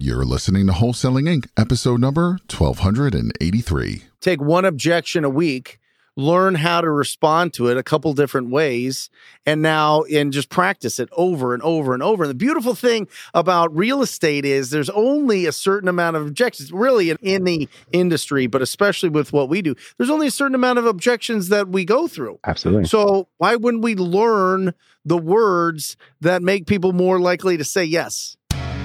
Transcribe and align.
You're 0.00 0.24
listening 0.24 0.68
to 0.68 0.72
Wholesaling 0.74 1.24
Inc., 1.24 1.48
episode 1.56 2.00
number 2.00 2.38
1283. 2.56 4.04
Take 4.20 4.40
one 4.40 4.64
objection 4.64 5.24
a 5.24 5.28
week, 5.28 5.80
learn 6.14 6.54
how 6.54 6.80
to 6.82 6.88
respond 6.88 7.52
to 7.54 7.66
it 7.66 7.76
a 7.76 7.82
couple 7.82 8.12
different 8.12 8.50
ways, 8.50 9.10
and 9.44 9.60
now 9.60 10.02
and 10.04 10.32
just 10.32 10.50
practice 10.50 11.00
it 11.00 11.08
over 11.16 11.52
and 11.52 11.64
over 11.64 11.94
and 11.94 12.02
over. 12.04 12.22
And 12.22 12.30
the 12.30 12.36
beautiful 12.36 12.76
thing 12.76 13.08
about 13.34 13.76
real 13.76 14.00
estate 14.00 14.44
is 14.44 14.70
there's 14.70 14.88
only 14.90 15.46
a 15.46 15.52
certain 15.52 15.88
amount 15.88 16.14
of 16.14 16.28
objections, 16.28 16.70
really 16.70 17.10
in, 17.10 17.18
in 17.20 17.42
the 17.42 17.68
industry, 17.90 18.46
but 18.46 18.62
especially 18.62 19.08
with 19.08 19.32
what 19.32 19.48
we 19.48 19.62
do, 19.62 19.74
there's 19.96 20.10
only 20.10 20.28
a 20.28 20.30
certain 20.30 20.54
amount 20.54 20.78
of 20.78 20.86
objections 20.86 21.48
that 21.48 21.66
we 21.70 21.84
go 21.84 22.06
through. 22.06 22.38
Absolutely. 22.46 22.84
So 22.84 23.26
why 23.38 23.56
wouldn't 23.56 23.82
we 23.82 23.96
learn 23.96 24.74
the 25.04 25.18
words 25.18 25.96
that 26.20 26.40
make 26.40 26.68
people 26.68 26.92
more 26.92 27.18
likely 27.18 27.56
to 27.56 27.64
say 27.64 27.82
yes? 27.82 28.36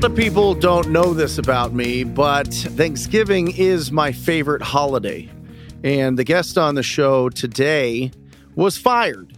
Lot 0.00 0.12
of 0.12 0.16
people 0.16 0.54
don't 0.54 0.88
know 0.88 1.12
this 1.12 1.36
about 1.36 1.74
me, 1.74 2.04
but 2.04 2.46
Thanksgiving 2.46 3.54
is 3.54 3.92
my 3.92 4.12
favorite 4.12 4.62
holiday. 4.62 5.28
And 5.84 6.18
the 6.18 6.24
guest 6.24 6.56
on 6.56 6.74
the 6.74 6.82
show 6.82 7.28
today 7.28 8.10
was 8.54 8.78
fired 8.78 9.36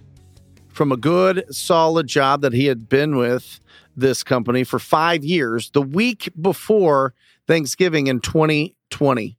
from 0.68 0.92
a 0.92 0.96
good, 0.96 1.44
solid 1.52 2.06
job 2.06 2.42
that 2.42 2.52
he 2.52 2.66
had 2.66 2.88
been 2.88 3.16
with 3.16 3.58
this 3.96 4.22
company 4.22 4.62
for 4.62 4.78
five 4.78 5.24
years 5.24 5.68
the 5.72 5.82
week 5.82 6.30
before 6.40 7.12
Thanksgiving 7.48 8.06
in 8.06 8.20
2020. 8.20 9.36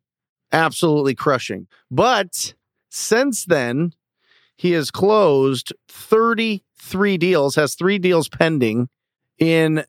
Absolutely 0.52 1.16
crushing. 1.16 1.68
But 1.90 2.54
since 2.90 3.46
then, 3.46 3.94
he 4.58 4.72
has 4.72 4.92
closed 4.92 5.72
33 5.88 7.18
deals, 7.18 7.56
has 7.56 7.76
three 7.76 7.98
deals 7.98 8.28
pending 8.28 8.90
in 9.40 9.86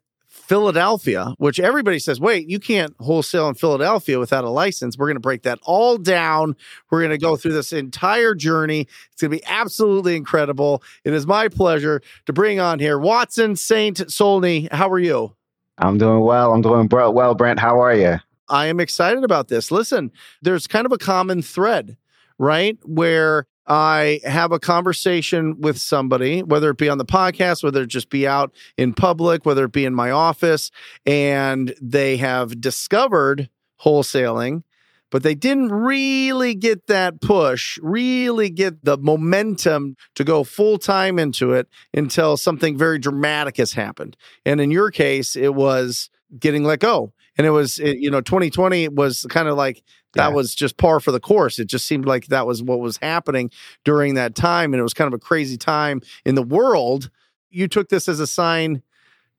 Philadelphia, 0.47 1.35
which 1.39 1.59
everybody 1.59 1.99
says, 1.99 2.21
wait, 2.21 2.49
you 2.49 2.59
can't 2.59 2.95
wholesale 3.01 3.49
in 3.49 3.55
Philadelphia 3.55 4.19
without 4.19 4.45
a 4.45 4.51
license. 4.51 4.99
We're 4.99 5.07
going 5.07 5.17
to 5.17 5.21
break 5.21 5.43
that 5.43 5.59
all 5.63 5.97
down. 5.97 6.55
We're 6.91 7.01
going 7.01 7.11
to 7.13 7.19
go 7.19 7.37
through 7.37 7.55
this 7.55 7.73
entire 7.73 8.35
journey. 8.35 8.87
It's 9.13 9.23
going 9.23 9.31
to 9.31 9.37
be 9.39 9.45
absolutely 9.47 10.17
incredible. 10.17 10.83
It 11.05 11.15
is 11.15 11.27
my 11.27 11.49
pleasure 11.49 12.03
to 12.27 12.33
bring 12.33 12.61
on 12.61 12.79
here 12.79 12.99
Watson 12.99 13.55
Saintsulne. 13.55 14.71
How 14.71 14.91
are 14.91 14.99
you? 14.99 15.35
I'm 15.79 15.99
doing 15.99 16.21
well. 16.21 16.53
I'm 16.53 16.63
doing 16.63 16.89
well, 16.91 17.35
Brent. 17.35 17.59
How 17.59 17.81
are 17.81 17.95
you? 17.95 18.19
I 18.49 18.67
am 18.67 18.81
excited 18.81 19.25
about 19.25 19.49
this. 19.49 19.71
Listen, 19.71 20.13
there's 20.43 20.67
kind 20.67 20.85
of 20.85 20.93
a 20.93 20.99
common 20.99 21.41
thread, 21.41 21.97
right? 22.39 22.79
Where 22.85 23.47
I 23.67 24.21
have 24.25 24.53
a 24.53 24.59
conversation 24.59 25.61
with 25.61 25.79
somebody, 25.79 26.43
whether 26.43 26.71
it 26.71 26.77
be 26.77 26.89
on 26.89 26.99
the 26.99 27.05
podcast, 27.05 27.63
whether 27.65 27.83
it 27.83 27.89
just 27.89 28.11
be 28.11 28.27
out 28.27 28.55
in 28.77 28.93
public, 28.93 29.47
whether 29.47 29.65
it 29.65 29.73
be 29.73 29.87
in 29.87 29.95
my 29.95 30.11
office, 30.11 30.71
and 31.07 31.75
they 31.81 32.19
have 32.19 32.61
discovered 32.61 33.49
wholesaling, 33.83 34.65
but 35.11 35.23
they 35.23 35.35
didn't 35.35 35.71
really 35.71 36.55
get 36.55 36.89
that 36.89 37.23
push, 37.23 37.79
really 37.83 38.51
get 38.51 38.85
the 38.85 38.99
momentum 38.99 39.97
to 40.15 40.25
go 40.25 40.45
full 40.45 40.77
time 40.77 41.19
into 41.19 41.53
it 41.53 41.67
until 41.95 42.37
something 42.37 42.77
very 42.77 42.99
dramatic 42.99 43.57
has 43.57 43.73
happened. 43.73 44.17
And 44.45 44.61
in 44.61 44.71
your 44.71 44.91
case, 44.91 45.37
it 45.37 45.55
was 45.55 46.11
getting 46.39 46.65
let 46.65 46.81
go. 46.81 47.14
And 47.37 47.47
it 47.47 47.51
was, 47.51 47.79
it, 47.79 47.99
you 47.99 48.11
know, 48.11 48.21
2020 48.21 48.89
was 48.89 49.27
kind 49.29 49.49
of 49.49 49.57
like 49.57 49.83
that 50.15 50.29
yeah. 50.29 50.35
was 50.35 50.55
just 50.55 50.77
par 50.77 51.01
for 51.01 51.13
the 51.13 51.21
course. 51.21 51.59
It 51.59 51.67
just 51.67 51.87
seemed 51.87 52.07
like 52.07 52.27
that 52.27 52.47
was 52.47 52.63
what 52.63 52.81
was 52.81 52.99
happening 52.99 53.51
during 53.85 54.15
that 54.15 54.35
time. 54.35 54.73
And 54.73 54.81
it 54.81 54.85
was 54.85 54.95
kind 54.95 55.09
of 55.09 55.15
a 55.15 55.19
crazy 55.19 55.57
time 55.57 56.01
in 56.25 56.35
the 56.35 56.43
world. 56.43 57.11
You 57.51 57.69
took 57.69 57.89
this 57.89 58.09
as 58.09 58.21
a 58.21 58.27
sign 58.27 58.83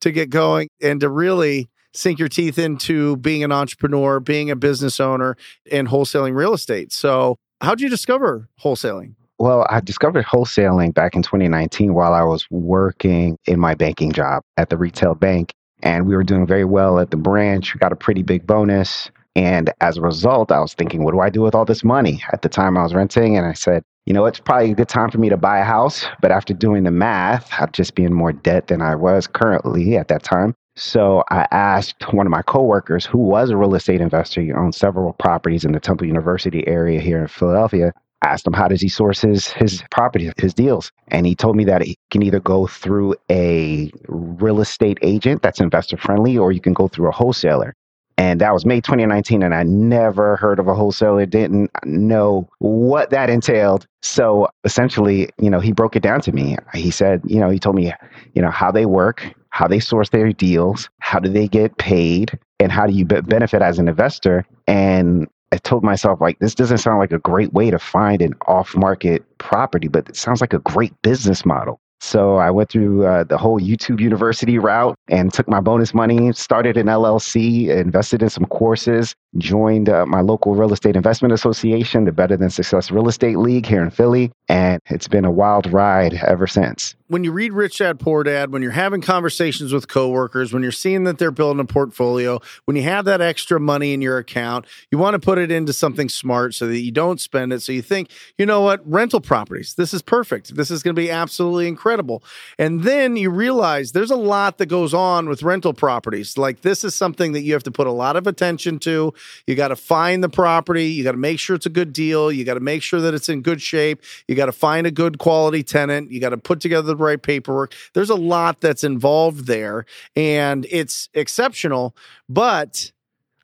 to 0.01 0.11
get 0.11 0.29
going 0.29 0.69
and 0.81 0.99
to 0.99 1.09
really 1.09 1.69
sink 1.93 2.19
your 2.19 2.27
teeth 2.27 2.59
into 2.59 3.17
being 3.17 3.43
an 3.43 3.51
entrepreneur, 3.51 4.19
being 4.19 4.51
a 4.51 4.55
business 4.55 4.99
owner, 4.99 5.37
and 5.71 5.87
wholesaling 5.87 6.35
real 6.35 6.53
estate. 6.53 6.91
So, 6.91 7.37
how'd 7.61 7.81
you 7.81 7.89
discover 7.89 8.49
wholesaling? 8.61 9.15
Well, 9.37 9.65
I 9.69 9.81
discovered 9.81 10.25
wholesaling 10.25 10.93
back 10.93 11.15
in 11.15 11.21
2019 11.21 11.93
while 11.93 12.13
I 12.13 12.23
was 12.23 12.45
working 12.49 13.37
in 13.45 13.59
my 13.59 13.75
banking 13.75 14.11
job 14.11 14.43
at 14.57 14.69
the 14.69 14.77
retail 14.77 15.13
bank. 15.15 15.53
And 15.85 16.07
we 16.07 16.15
were 16.15 16.23
doing 16.23 16.45
very 16.45 16.65
well 16.65 16.99
at 16.99 17.11
the 17.11 17.17
branch. 17.17 17.73
We 17.73 17.79
got 17.79 17.93
a 17.93 17.95
pretty 17.95 18.23
big 18.23 18.45
bonus. 18.45 19.09
And 19.35 19.71
as 19.81 19.97
a 19.97 20.01
result, 20.01 20.51
I 20.51 20.59
was 20.59 20.73
thinking, 20.73 21.03
what 21.03 21.11
do 21.11 21.19
I 21.19 21.29
do 21.29 21.41
with 21.41 21.55
all 21.55 21.65
this 21.65 21.83
money? 21.83 22.23
At 22.33 22.41
the 22.41 22.49
time, 22.49 22.77
I 22.77 22.83
was 22.83 22.93
renting, 22.93 23.37
and 23.37 23.45
I 23.45 23.53
said, 23.53 23.83
you 24.05 24.13
know, 24.13 24.25
it's 24.25 24.39
probably 24.39 24.71
a 24.71 24.75
good 24.75 24.87
time 24.89 25.11
for 25.11 25.17
me 25.17 25.29
to 25.29 25.37
buy 25.37 25.59
a 25.59 25.63
house. 25.63 26.05
But 26.21 26.31
after 26.31 26.53
doing 26.53 26.83
the 26.83 26.91
math, 26.91 27.49
I'd 27.59 27.73
just 27.73 27.95
be 27.95 28.03
in 28.03 28.13
more 28.13 28.33
debt 28.33 28.67
than 28.67 28.81
I 28.81 28.95
was 28.95 29.27
currently 29.27 29.97
at 29.97 30.07
that 30.07 30.23
time. 30.23 30.55
So 30.77 31.23
I 31.29 31.47
asked 31.51 32.13
one 32.13 32.25
of 32.25 32.31
my 32.31 32.41
coworkers, 32.41 33.05
who 33.05 33.17
was 33.17 33.49
a 33.49 33.57
real 33.57 33.75
estate 33.75 34.01
investor, 34.01 34.41
he 34.41 34.51
owned 34.51 34.75
several 34.75 35.13
properties 35.13 35.63
in 35.63 35.71
the 35.71 35.79
Temple 35.79 36.07
University 36.07 36.67
area 36.67 36.99
here 36.99 37.21
in 37.21 37.27
Philadelphia. 37.27 37.93
Asked 38.25 38.47
him 38.47 38.53
how 38.53 38.67
does 38.67 38.81
he 38.81 38.89
source 38.89 39.21
his 39.21 39.47
his 39.47 39.83
property, 39.91 40.31
his 40.37 40.53
deals, 40.53 40.91
and 41.09 41.25
he 41.25 41.35
told 41.35 41.55
me 41.55 41.63
that 41.65 41.81
he 41.81 41.97
can 42.11 42.21
either 42.21 42.39
go 42.39 42.67
through 42.67 43.15
a 43.31 43.91
real 44.07 44.59
estate 44.59 44.97
agent 45.01 45.41
that's 45.41 45.59
investor 45.59 45.97
friendly, 45.97 46.37
or 46.37 46.51
you 46.51 46.61
can 46.61 46.73
go 46.73 46.87
through 46.87 47.07
a 47.07 47.11
wholesaler. 47.11 47.73
And 48.17 48.39
that 48.39 48.53
was 48.53 48.65
May 48.65 48.79
2019, 48.79 49.43
and 49.43 49.53
I 49.53 49.63
never 49.63 50.37
heard 50.37 50.59
of 50.59 50.67
a 50.67 50.73
wholesaler, 50.73 51.25
didn't 51.25 51.69
know 51.83 52.47
what 52.59 53.09
that 53.09 53.29
entailed. 53.29 53.85
So 54.03 54.47
essentially, 54.63 55.29
you 55.37 55.49
know, 55.49 55.59
he 55.59 55.73
broke 55.73 55.97
it 55.97 56.03
down 56.03 56.21
to 56.21 56.31
me. 56.31 56.55
He 56.73 56.91
said, 56.91 57.21
you 57.25 57.39
know, 57.41 57.49
he 57.49 57.59
told 57.59 57.75
me, 57.75 57.91
you 58.33 58.41
know, 58.41 58.51
how 58.51 58.71
they 58.71 58.85
work, 58.85 59.33
how 59.49 59.67
they 59.67 59.81
source 59.81 60.09
their 60.09 60.31
deals, 60.31 60.89
how 60.99 61.19
do 61.19 61.29
they 61.29 61.47
get 61.47 61.77
paid, 61.77 62.39
and 62.59 62.71
how 62.71 62.87
do 62.87 62.93
you 62.93 63.05
benefit 63.05 63.61
as 63.61 63.79
an 63.79 63.89
investor. 63.89 64.45
And 64.65 65.27
I 65.55 65.57
told 65.59 65.83
myself, 65.83 66.19
like, 66.19 66.37
this 66.39 66.53
doesn't 66.53 66.79
sound 66.79 66.99
like 66.99 67.13
a 67.13 67.19
great 67.19 67.53
way 67.53 67.71
to 67.71 67.79
find 67.79 68.21
an 68.21 68.33
off 68.45 68.75
market 68.75 69.23
property, 69.37 69.87
but 69.87 70.09
it 70.09 70.17
sounds 70.17 70.41
like 70.41 70.53
a 70.53 70.59
great 70.59 70.93
business 71.01 71.45
model. 71.45 71.79
So 72.01 72.35
I 72.35 72.51
went 72.51 72.69
through 72.69 73.05
uh, 73.05 73.23
the 73.23 73.37
whole 73.37 73.59
YouTube 73.59 74.01
University 74.01 74.59
route 74.59 74.95
and 75.07 75.33
took 75.33 75.47
my 75.47 75.61
bonus 75.61 75.93
money, 75.93 76.33
started 76.33 76.75
an 76.75 76.87
LLC, 76.87 77.69
invested 77.69 78.21
in 78.21 78.29
some 78.29 78.45
courses, 78.45 79.15
joined 79.37 79.89
uh, 79.89 80.05
my 80.05 80.21
local 80.21 80.55
real 80.55 80.73
estate 80.73 80.95
investment 80.95 81.33
association, 81.33 82.05
the 82.05 82.11
Better 82.11 82.37
Than 82.37 82.49
Success 82.49 82.91
Real 82.91 83.07
Estate 83.07 83.37
League 83.37 83.65
here 83.65 83.83
in 83.83 83.89
Philly, 83.89 84.31
and 84.49 84.81
it's 84.87 85.07
been 85.07 85.25
a 85.25 85.31
wild 85.31 85.71
ride 85.71 86.13
ever 86.13 86.47
since 86.47 86.95
when 87.07 87.23
you 87.23 87.31
read 87.31 87.53
Rich 87.53 87.77
Dad 87.77 87.99
Poor 87.99 88.23
Dad, 88.23 88.51
when 88.51 88.63
you're 88.63 88.71
having 88.71 88.99
conversations 88.99 89.71
with 89.71 89.87
coworkers, 89.87 90.51
when 90.51 90.63
you're 90.63 90.71
seeing 90.71 91.03
that 91.03 91.19
they're 91.19 91.29
building 91.29 91.59
a 91.59 91.65
portfolio, 91.65 92.39
when 92.65 92.75
you 92.75 92.81
have 92.83 93.05
that 93.05 93.21
extra 93.21 93.59
money 93.59 93.93
in 93.93 94.01
your 94.01 94.17
account, 94.17 94.65
you 94.91 94.97
want 94.97 95.13
to 95.13 95.19
put 95.19 95.37
it 95.37 95.51
into 95.51 95.71
something 95.71 96.09
smart 96.09 96.55
so 96.55 96.65
that 96.67 96.79
you 96.79 96.91
don't 96.91 97.21
spend 97.21 97.53
it. 97.53 97.61
So 97.61 97.71
you 97.71 97.83
think, 97.83 98.09
you 98.37 98.45
know 98.45 98.61
what, 98.61 98.81
rental 98.89 99.21
properties, 99.21 99.75
this 99.75 99.93
is 99.93 100.01
perfect. 100.01 100.55
This 100.55 100.71
is 100.71 100.81
going 100.81 100.95
to 100.95 100.99
be 100.99 101.11
absolutely 101.11 101.67
incredible. 101.67 102.23
And 102.57 102.83
then 102.83 103.17
you 103.17 103.29
realize 103.29 103.91
there's 103.91 104.11
a 104.11 104.15
lot 104.15 104.57
that 104.57 104.65
goes 104.65 104.93
on 104.93 105.29
with 105.29 105.43
rental 105.43 105.73
properties. 105.73 106.39
Like 106.39 106.61
this 106.61 106.83
is 106.83 106.95
something 106.95 107.33
that 107.33 107.41
you 107.41 107.53
have 107.53 107.63
to 107.63 107.71
put 107.71 107.85
a 107.85 107.91
lot 107.91 108.15
of 108.15 108.25
attention 108.25 108.79
to. 108.79 109.13
You 109.47 109.55
got 109.55 109.69
to 109.69 109.75
find 109.75 110.23
the 110.23 110.29
property, 110.29 110.87
you 110.87 111.03
got 111.03 111.13
to 111.13 111.17
make 111.17 111.39
sure 111.39 111.55
it's 111.55 111.65
a 111.65 111.69
good 111.69 111.93
deal, 111.93 112.31
you 112.31 112.43
got 112.43 112.55
to 112.55 112.59
make 112.59 112.81
sure 112.81 113.01
that 113.01 113.13
it's 113.13 113.29
in 113.29 113.41
good 113.41 113.61
shape, 113.61 114.01
you 114.27 114.35
got 114.35 114.47
to 114.47 114.51
find 114.51 114.87
a 114.87 114.91
good 114.91 115.17
quality 115.17 115.63
tenant, 115.63 116.11
you 116.11 116.19
got 116.19 116.29
to 116.29 116.37
put 116.37 116.59
together 116.59 116.87
the 116.87 116.95
right 116.95 117.21
paperwork. 117.21 117.73
There's 117.93 118.09
a 118.09 118.15
lot 118.15 118.61
that's 118.61 118.83
involved 118.83 119.47
there, 119.47 119.85
and 120.15 120.65
it's 120.69 121.09
exceptional. 121.13 121.95
But 122.29 122.91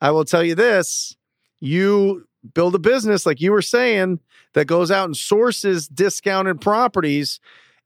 I 0.02 0.12
will 0.12 0.26
tell 0.26 0.44
you 0.44 0.56
this 0.56 1.16
you 1.60 2.28
build 2.54 2.74
a 2.76 2.80
business, 2.80 3.26
like 3.26 3.40
you 3.40 3.52
were 3.52 3.62
saying, 3.62 4.20
that 4.54 4.66
goes 4.66 4.92
out 4.92 5.06
and 5.06 5.16
sources 5.16 5.88
discounted 5.88 6.60
properties 6.60 7.40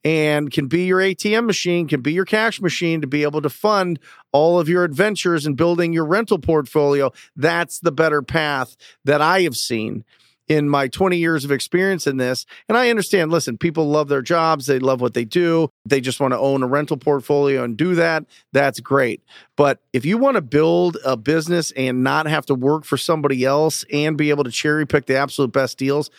and 0.05 0.51
can 0.51 0.67
be 0.67 0.85
your 0.85 0.99
ATM 0.99 1.47
machine, 1.47 1.87
can 1.87 2.01
be 2.01 2.13
your 2.13 2.25
cash 2.25 2.61
machine 2.61 3.01
to 3.01 3.07
be 3.07 3.23
able 3.23 3.41
to 3.41 3.49
fund 3.49 3.99
all 4.31 4.59
of 4.59 4.69
your 4.69 4.83
adventures 4.83 5.47
and 5.47 5.57
building 5.57 5.91
your 5.91 6.05
rental 6.05 6.37
portfolio. 6.37 7.11
That's 7.35 7.79
the 7.79 7.91
better 7.91 8.21
path 8.21 8.77
that 9.03 9.19
I 9.19 9.41
have 9.41 9.57
seen. 9.57 10.05
in 10.47 10.69
my 10.69 10.87
20 10.87 11.17
years 11.17 11.43
of 11.43 11.51
experience 11.51 12.05
in 12.05 12.17
this. 12.17 12.45
And 12.69 12.77
I 12.77 12.89
understand, 12.89 13.31
listen, 13.31 13.57
people 13.57 13.89
love 13.89 14.09
their 14.09 14.21
jobs, 14.21 14.67
they 14.67 14.79
love 14.79 15.01
what 15.01 15.13
they 15.13 15.25
do, 15.25 15.69
they 15.85 15.99
just 16.01 16.19
want 16.19 16.33
to 16.33 16.39
own 16.39 16.61
a 16.61 16.67
rental 16.67 16.97
portfolio 16.97 17.63
and 17.63 17.75
do 17.75 17.95
that. 17.95 18.25
That's 18.51 18.79
great. 18.79 19.23
But 19.55 19.79
if 19.93 20.05
you 20.05 20.17
want 20.17 20.35
to 20.35 20.41
build 20.41 20.97
a 21.03 21.17
business 21.17 21.71
and 21.71 22.03
not 22.03 22.27
have 22.27 22.45
to 22.47 22.55
work 22.55 22.85
for 22.85 22.97
somebody 22.97 23.43
else 23.43 23.83
and 23.91 24.17
be 24.17 24.29
able 24.29 24.43
to 24.43 24.51
cherry 24.51 24.85
pick 24.85 25.07
the 25.07 25.17
absolute 25.17 25.51
best 25.51 25.77
deals, 25.77 26.11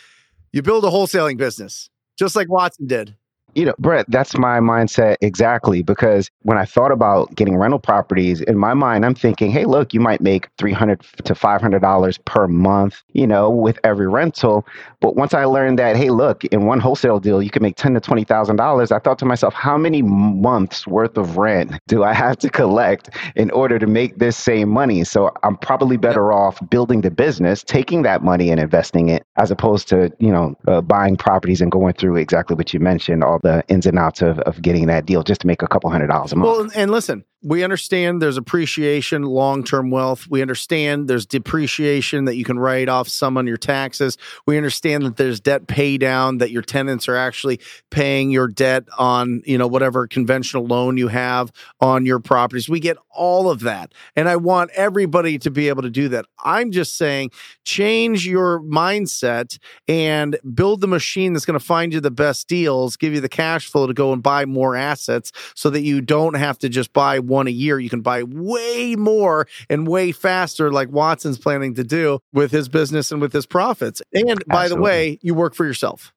you 0.52 0.62
build 0.62 0.84
a 0.84 0.88
wholesaling 0.88 1.36
business, 1.36 1.88
just 2.18 2.34
like 2.34 2.48
Watson 2.48 2.86
did 2.86 3.14
you 3.56 3.64
know, 3.66 3.74
Brent, 3.78 4.10
that's 4.10 4.38
my 4.38 4.60
mindset 4.60 5.16
exactly. 5.22 5.82
Because 5.82 6.30
when 6.42 6.58
I 6.58 6.66
thought 6.66 6.92
about 6.92 7.34
getting 7.34 7.56
rental 7.56 7.80
properties, 7.80 8.42
in 8.42 8.58
my 8.58 8.74
mind, 8.74 9.04
I'm 9.06 9.14
thinking, 9.14 9.50
hey, 9.50 9.64
look, 9.64 9.94
you 9.94 10.00
might 10.00 10.20
make 10.20 10.48
300 10.58 11.00
to 11.24 11.34
$500 11.34 12.18
per 12.26 12.48
month, 12.48 13.02
you 13.14 13.26
know, 13.26 13.50
with 13.50 13.78
every 13.84 14.08
rental. 14.08 14.66
But 15.00 15.16
once 15.16 15.34
I 15.34 15.44
learned 15.46 15.78
that, 15.78 15.96
hey, 15.96 16.10
look, 16.10 16.44
in 16.46 16.66
one 16.66 16.80
wholesale 16.80 17.20
deal, 17.20 17.42
you 17.42 17.50
can 17.50 17.62
make 17.62 17.76
ten 17.76 17.94
to 17.94 18.00
$20,000, 18.00 18.92
I 18.92 18.98
thought 19.00 19.18
to 19.20 19.24
myself, 19.26 19.54
how 19.54 19.78
many 19.78 20.02
months 20.02 20.86
worth 20.86 21.16
of 21.16 21.38
rent 21.38 21.72
do 21.88 22.04
I 22.04 22.12
have 22.14 22.36
to 22.38 22.50
collect 22.50 23.10
in 23.36 23.50
order 23.52 23.78
to 23.78 23.86
make 23.86 24.18
this 24.18 24.36
same 24.36 24.68
money? 24.68 25.04
So 25.04 25.30
I'm 25.42 25.56
probably 25.56 25.96
better 25.96 26.32
off 26.32 26.58
building 26.70 27.00
the 27.02 27.10
business, 27.10 27.64
taking 27.64 28.02
that 28.02 28.22
money 28.22 28.50
and 28.50 28.60
investing 28.60 29.08
it, 29.08 29.24
as 29.36 29.50
opposed 29.50 29.88
to, 29.88 30.12
you 30.18 30.30
know, 30.32 30.54
uh, 30.68 30.82
buying 30.82 31.16
properties 31.16 31.60
and 31.60 31.72
going 31.72 31.94
through 31.94 32.16
exactly 32.16 32.56
what 32.56 32.74
you 32.74 32.80
mentioned, 32.80 33.24
all 33.24 33.38
the 33.46 33.64
ins 33.68 33.86
and 33.86 33.98
outs 33.98 34.22
of, 34.22 34.40
of 34.40 34.60
getting 34.60 34.86
that 34.88 35.06
deal 35.06 35.22
just 35.22 35.40
to 35.42 35.46
make 35.46 35.62
a 35.62 35.68
couple 35.68 35.88
hundred 35.88 36.08
dollars 36.08 36.32
a 36.32 36.36
month. 36.36 36.58
Well, 36.58 36.70
and 36.74 36.90
listen, 36.90 37.24
we 37.46 37.62
understand 37.62 38.20
there's 38.20 38.36
appreciation, 38.36 39.22
long 39.22 39.62
term 39.62 39.88
wealth. 39.92 40.26
We 40.28 40.42
understand 40.42 41.06
there's 41.06 41.26
depreciation 41.26 42.24
that 42.24 42.34
you 42.34 42.44
can 42.44 42.58
write 42.58 42.88
off 42.88 43.08
some 43.08 43.38
on 43.38 43.46
your 43.46 43.56
taxes. 43.56 44.18
We 44.46 44.56
understand 44.56 45.04
that 45.04 45.16
there's 45.16 45.38
debt 45.38 45.68
pay 45.68 45.96
down, 45.96 46.38
that 46.38 46.50
your 46.50 46.62
tenants 46.62 47.08
are 47.08 47.14
actually 47.14 47.60
paying 47.88 48.32
your 48.32 48.48
debt 48.48 48.82
on, 48.98 49.42
you 49.46 49.58
know, 49.58 49.68
whatever 49.68 50.08
conventional 50.08 50.66
loan 50.66 50.96
you 50.96 51.06
have 51.06 51.52
on 51.80 52.04
your 52.04 52.18
properties. 52.18 52.68
We 52.68 52.80
get 52.80 52.96
all 53.10 53.48
of 53.48 53.60
that. 53.60 53.94
And 54.16 54.28
I 54.28 54.34
want 54.34 54.72
everybody 54.74 55.38
to 55.38 55.50
be 55.50 55.68
able 55.68 55.82
to 55.82 55.90
do 55.90 56.08
that. 56.08 56.26
I'm 56.44 56.72
just 56.72 56.98
saying 56.98 57.30
change 57.64 58.26
your 58.26 58.60
mindset 58.60 59.58
and 59.86 60.36
build 60.52 60.80
the 60.80 60.88
machine 60.88 61.32
that's 61.32 61.44
going 61.44 61.58
to 61.58 61.64
find 61.64 61.92
you 61.92 62.00
the 62.00 62.10
best 62.10 62.48
deals, 62.48 62.96
give 62.96 63.14
you 63.14 63.20
the 63.20 63.28
cash 63.28 63.70
flow 63.70 63.86
to 63.86 63.94
go 63.94 64.12
and 64.12 64.20
buy 64.20 64.46
more 64.46 64.74
assets 64.74 65.30
so 65.54 65.70
that 65.70 65.82
you 65.82 66.00
don't 66.00 66.34
have 66.34 66.58
to 66.58 66.68
just 66.68 66.92
buy 66.92 67.20
one 67.20 67.35
one 67.36 67.46
a 67.46 67.50
year, 67.50 67.78
you 67.78 67.90
can 67.90 68.00
buy 68.00 68.22
way 68.24 68.96
more 68.96 69.46
and 69.70 69.86
way 69.86 70.10
faster, 70.10 70.72
like 70.72 70.90
Watson's 70.90 71.38
planning 71.38 71.74
to 71.74 71.84
do 71.84 72.18
with 72.32 72.50
his 72.50 72.68
business 72.68 73.12
and 73.12 73.20
with 73.20 73.32
his 73.32 73.46
profits. 73.46 74.02
And 74.12 74.42
by 74.46 74.64
Absolutely. 74.64 74.68
the 74.68 74.82
way, 74.82 75.18
you 75.22 75.34
work 75.34 75.54
for 75.54 75.64
yourself, 75.64 76.12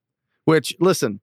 which 0.46 0.76
listen, 0.80 1.20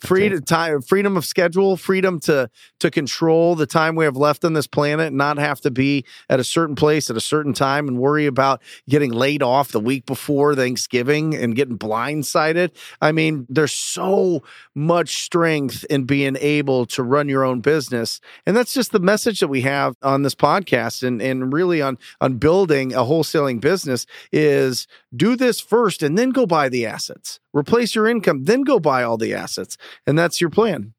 freedom 0.00 0.42
time 0.42 0.82
freedom 0.82 1.16
of 1.16 1.24
schedule 1.24 1.76
freedom 1.76 2.20
to 2.20 2.50
to 2.78 2.90
control 2.90 3.54
the 3.54 3.66
time 3.66 3.94
we 3.94 4.04
have 4.04 4.16
left 4.16 4.44
on 4.44 4.52
this 4.52 4.66
planet 4.66 5.12
not 5.12 5.38
have 5.38 5.60
to 5.60 5.70
be 5.70 6.04
at 6.28 6.38
a 6.38 6.44
certain 6.44 6.76
place 6.76 7.08
at 7.08 7.16
a 7.16 7.20
certain 7.20 7.54
time 7.54 7.88
and 7.88 7.98
worry 7.98 8.26
about 8.26 8.62
getting 8.88 9.10
laid 9.10 9.42
off 9.42 9.72
the 9.72 9.80
week 9.80 10.04
before 10.04 10.54
thanksgiving 10.54 11.34
and 11.34 11.56
getting 11.56 11.78
blindsided. 11.78 12.76
I 13.00 13.12
mean 13.12 13.46
there's 13.48 13.72
so 13.72 14.42
much 14.74 15.22
strength 15.22 15.84
in 15.88 16.04
being 16.04 16.36
able 16.40 16.84
to 16.86 17.02
run 17.02 17.28
your 17.28 17.44
own 17.44 17.60
business. 17.60 18.20
And 18.44 18.56
that's 18.56 18.74
just 18.74 18.92
the 18.92 19.00
message 19.00 19.40
that 19.40 19.48
we 19.48 19.62
have 19.62 19.96
on 20.02 20.22
this 20.22 20.34
podcast 20.34 21.02
and 21.06 21.22
and 21.22 21.52
really 21.52 21.80
on 21.80 21.96
on 22.20 22.36
building 22.36 22.92
a 22.92 22.98
wholesaling 22.98 23.60
business 23.60 24.06
is 24.30 24.86
do 25.16 25.36
this 25.36 25.60
first 25.60 26.02
and 26.02 26.18
then 26.18 26.30
go 26.30 26.46
buy 26.46 26.68
the 26.68 26.86
assets 26.86 27.40
replace 27.56 27.94
your 27.94 28.06
income, 28.06 28.44
then 28.44 28.62
go 28.62 28.78
buy 28.78 29.02
all 29.02 29.16
the 29.16 29.34
assets. 29.34 29.76
And 30.06 30.18
that's 30.18 30.40
your 30.40 30.50
plan. 30.50 30.92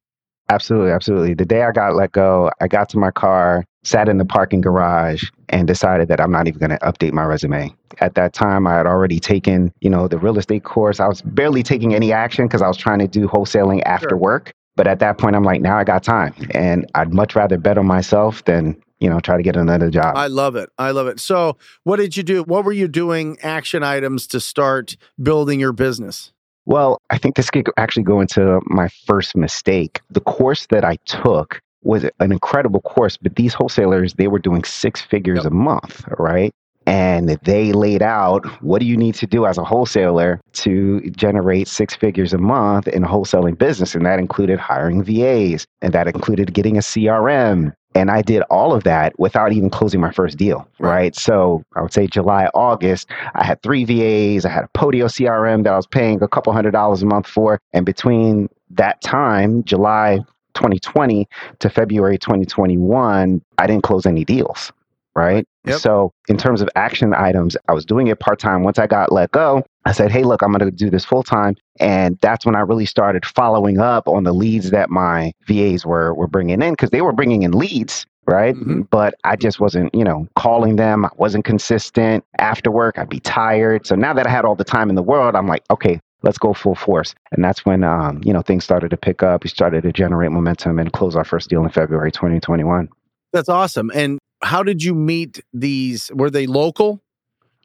Absolutely, 0.49 0.91
absolutely. 0.91 1.33
The 1.33 1.45
day 1.45 1.63
I 1.63 1.71
got 1.71 1.95
let 1.95 2.13
go, 2.13 2.49
I 2.61 2.67
got 2.67 2.87
to 2.89 2.97
my 2.97 3.11
car, 3.11 3.65
sat 3.83 4.07
in 4.07 4.17
the 4.17 4.25
parking 4.25 4.61
garage, 4.61 5.29
and 5.49 5.67
decided 5.67 6.07
that 6.07 6.21
I'm 6.21 6.31
not 6.31 6.47
even 6.47 6.59
going 6.59 6.69
to 6.69 6.77
update 6.77 7.11
my 7.11 7.23
resume. 7.23 7.75
At 7.99 8.15
that 8.15 8.33
time, 8.33 8.65
I 8.65 8.75
had 8.75 8.85
already 8.85 9.19
taken, 9.19 9.73
you 9.81 9.89
know, 9.89 10.07
the 10.07 10.17
real 10.17 10.37
estate 10.37 10.63
course. 10.63 11.01
I 11.01 11.07
was 11.07 11.21
barely 11.21 11.63
taking 11.63 11.93
any 11.93 12.13
action 12.13 12.47
because 12.47 12.61
I 12.61 12.67
was 12.67 12.77
trying 12.77 12.99
to 12.99 13.07
do 13.07 13.27
wholesaling 13.27 13.81
after 13.85 14.09
sure. 14.09 14.17
work. 14.17 14.53
But 14.77 14.87
at 14.87 14.99
that 14.99 15.17
point, 15.17 15.35
I'm 15.35 15.43
like, 15.43 15.59
now 15.59 15.77
I 15.77 15.83
got 15.83 16.03
time, 16.03 16.33
and 16.51 16.89
I'd 16.95 17.13
much 17.13 17.35
rather 17.35 17.57
bet 17.57 17.77
on 17.77 17.87
myself 17.87 18.45
than 18.45 18.79
you 18.99 19.09
know, 19.09 19.19
try 19.19 19.37
to 19.37 19.43
get 19.43 19.55
another 19.55 19.89
job. 19.89 20.15
I 20.15 20.27
love 20.27 20.55
it. 20.55 20.69
I 20.77 20.91
love 20.91 21.07
it. 21.07 21.19
So, 21.19 21.57
what 21.83 21.97
did 21.97 22.17
you 22.17 22.23
do? 22.23 22.43
What 22.43 22.65
were 22.65 22.73
you 22.73 22.87
doing 22.87 23.37
action 23.41 23.83
items 23.83 24.27
to 24.27 24.39
start 24.39 24.97
building 25.21 25.59
your 25.59 25.73
business? 25.73 26.31
Well, 26.65 27.01
I 27.09 27.17
think 27.17 27.35
this 27.35 27.49
could 27.49 27.69
actually 27.77 28.03
go 28.03 28.19
into 28.19 28.59
my 28.65 28.89
first 29.05 29.37
mistake. 29.37 30.01
The 30.09 30.19
course 30.19 30.67
that 30.67 30.83
I 30.83 30.97
took 31.05 31.61
was 31.83 32.03
an 32.19 32.31
incredible 32.33 32.81
course, 32.81 33.15
but 33.15 33.35
these 33.35 33.53
wholesalers, 33.53 34.15
they 34.15 34.27
were 34.27 34.39
doing 34.39 34.65
six 34.65 35.01
figures 35.01 35.43
yep. 35.43 35.47
a 35.47 35.49
month, 35.51 36.03
right? 36.17 36.53
And 36.85 37.29
they 37.43 37.73
laid 37.73 38.01
out 38.01 38.45
what 38.61 38.79
do 38.79 38.85
you 38.85 38.97
need 38.97 39.15
to 39.15 39.27
do 39.27 39.45
as 39.45 39.57
a 39.57 39.63
wholesaler 39.63 40.39
to 40.53 41.01
generate 41.11 41.67
six 41.67 41.95
figures 41.95 42.33
a 42.33 42.37
month 42.37 42.87
in 42.87 43.03
a 43.03 43.07
wholesaling 43.07 43.57
business. 43.57 43.93
And 43.93 44.05
that 44.05 44.19
included 44.19 44.59
hiring 44.59 45.03
VAs, 45.03 45.65
and 45.81 45.93
that 45.93 46.07
included 46.07 46.53
getting 46.53 46.77
a 46.77 46.81
CRM, 46.81 47.73
and 47.95 48.11
I 48.11 48.21
did 48.21 48.43
all 48.43 48.73
of 48.73 48.83
that 48.83 49.17
without 49.19 49.53
even 49.53 49.69
closing 49.69 49.99
my 49.99 50.11
first 50.11 50.37
deal, 50.37 50.67
right? 50.79 51.15
So 51.15 51.63
I 51.75 51.81
would 51.81 51.93
say 51.93 52.07
July, 52.07 52.49
August, 52.53 53.09
I 53.33 53.43
had 53.43 53.61
three 53.61 53.85
VAs, 53.85 54.45
I 54.45 54.49
had 54.49 54.65
a 54.65 54.77
Podio 54.77 55.05
CRM 55.05 55.63
that 55.63 55.73
I 55.73 55.75
was 55.75 55.87
paying 55.87 56.21
a 56.21 56.27
couple 56.27 56.53
hundred 56.53 56.71
dollars 56.71 57.01
a 57.01 57.05
month 57.05 57.27
for. 57.27 57.59
And 57.73 57.85
between 57.85 58.49
that 58.71 59.01
time, 59.01 59.63
July 59.63 60.19
2020 60.53 61.27
to 61.59 61.69
February 61.69 62.17
2021, 62.17 63.41
I 63.57 63.67
didn't 63.67 63.83
close 63.83 64.05
any 64.05 64.25
deals 64.25 64.71
right? 65.17 65.47
Yep. 65.65 65.79
So, 65.79 66.13
in 66.29 66.37
terms 66.37 66.61
of 66.61 66.69
action 66.75 67.13
items, 67.15 67.57
I 67.67 67.73
was 67.73 67.85
doing 67.85 68.05
it 68.05 68.19
part 68.19 68.39
time. 68.39 68.61
Once 68.61 68.77
I 68.77 68.85
got 68.85 69.11
let 69.11 69.31
go, 69.31 69.65
I 69.87 69.93
said, 69.93 70.11
hey, 70.11 70.23
look, 70.23 70.41
I'm 70.41 70.51
going 70.51 70.69
to 70.69 70.75
do 70.75 70.89
this 70.89 71.05
full 71.05 71.23
time. 71.23 71.55
And 71.79 72.17
that's 72.21 72.45
when 72.45 72.55
I 72.55 72.59
really 72.59 72.85
started 72.85 73.25
following 73.25 73.79
up 73.79 74.09
on 74.09 74.25
the 74.25 74.33
leads 74.33 74.71
that 74.71 74.89
my 74.89 75.31
VAs 75.47 75.85
were, 75.85 76.13
were 76.13 76.27
bringing 76.27 76.61
in 76.61 76.73
because 76.73 76.89
they 76.89 77.01
were 77.01 77.13
bringing 77.13 77.43
in 77.43 77.51
leads. 77.51 78.05
Right. 78.25 78.55
Mm-hmm. 78.55 78.81
But 78.91 79.15
I 79.23 79.37
just 79.37 79.61
wasn't, 79.61 79.95
you 79.95 80.03
know, 80.03 80.27
calling 80.35 80.75
them. 80.75 81.05
I 81.05 81.09
wasn't 81.15 81.45
consistent. 81.45 82.25
After 82.39 82.69
work, 82.69 82.99
I'd 82.99 83.07
be 83.07 83.21
tired. 83.21 83.87
So 83.87 83.95
now 83.95 84.13
that 84.15 84.27
I 84.27 84.29
had 84.29 84.43
all 84.43 84.55
the 84.55 84.65
time 84.65 84.89
in 84.89 84.95
the 84.95 85.01
world, 85.01 85.33
I'm 85.33 85.47
like, 85.47 85.63
okay, 85.71 86.01
let's 86.23 86.37
go 86.37 86.53
full 86.53 86.75
force. 86.75 87.15
And 87.31 87.41
that's 87.41 87.65
when, 87.65 87.85
um, 87.85 88.19
you 88.25 88.33
know, 88.33 88.41
things 88.41 88.65
started 88.65 88.89
to 88.89 88.97
pick 88.97 89.23
up. 89.23 89.45
We 89.45 89.49
started 89.49 89.83
to 89.83 89.93
generate 89.93 90.33
momentum 90.33 90.77
and 90.77 90.91
close 90.91 91.15
our 91.15 91.23
first 91.23 91.49
deal 91.49 91.63
in 91.63 91.69
February 91.69 92.11
2021. 92.11 92.89
That's 93.31 93.47
awesome. 93.47 93.91
And 93.95 94.19
how 94.41 94.61
did 94.61 94.83
you 94.83 94.93
meet 94.93 95.39
these? 95.53 96.11
Were 96.13 96.29
they 96.29 96.47
local? 96.47 97.01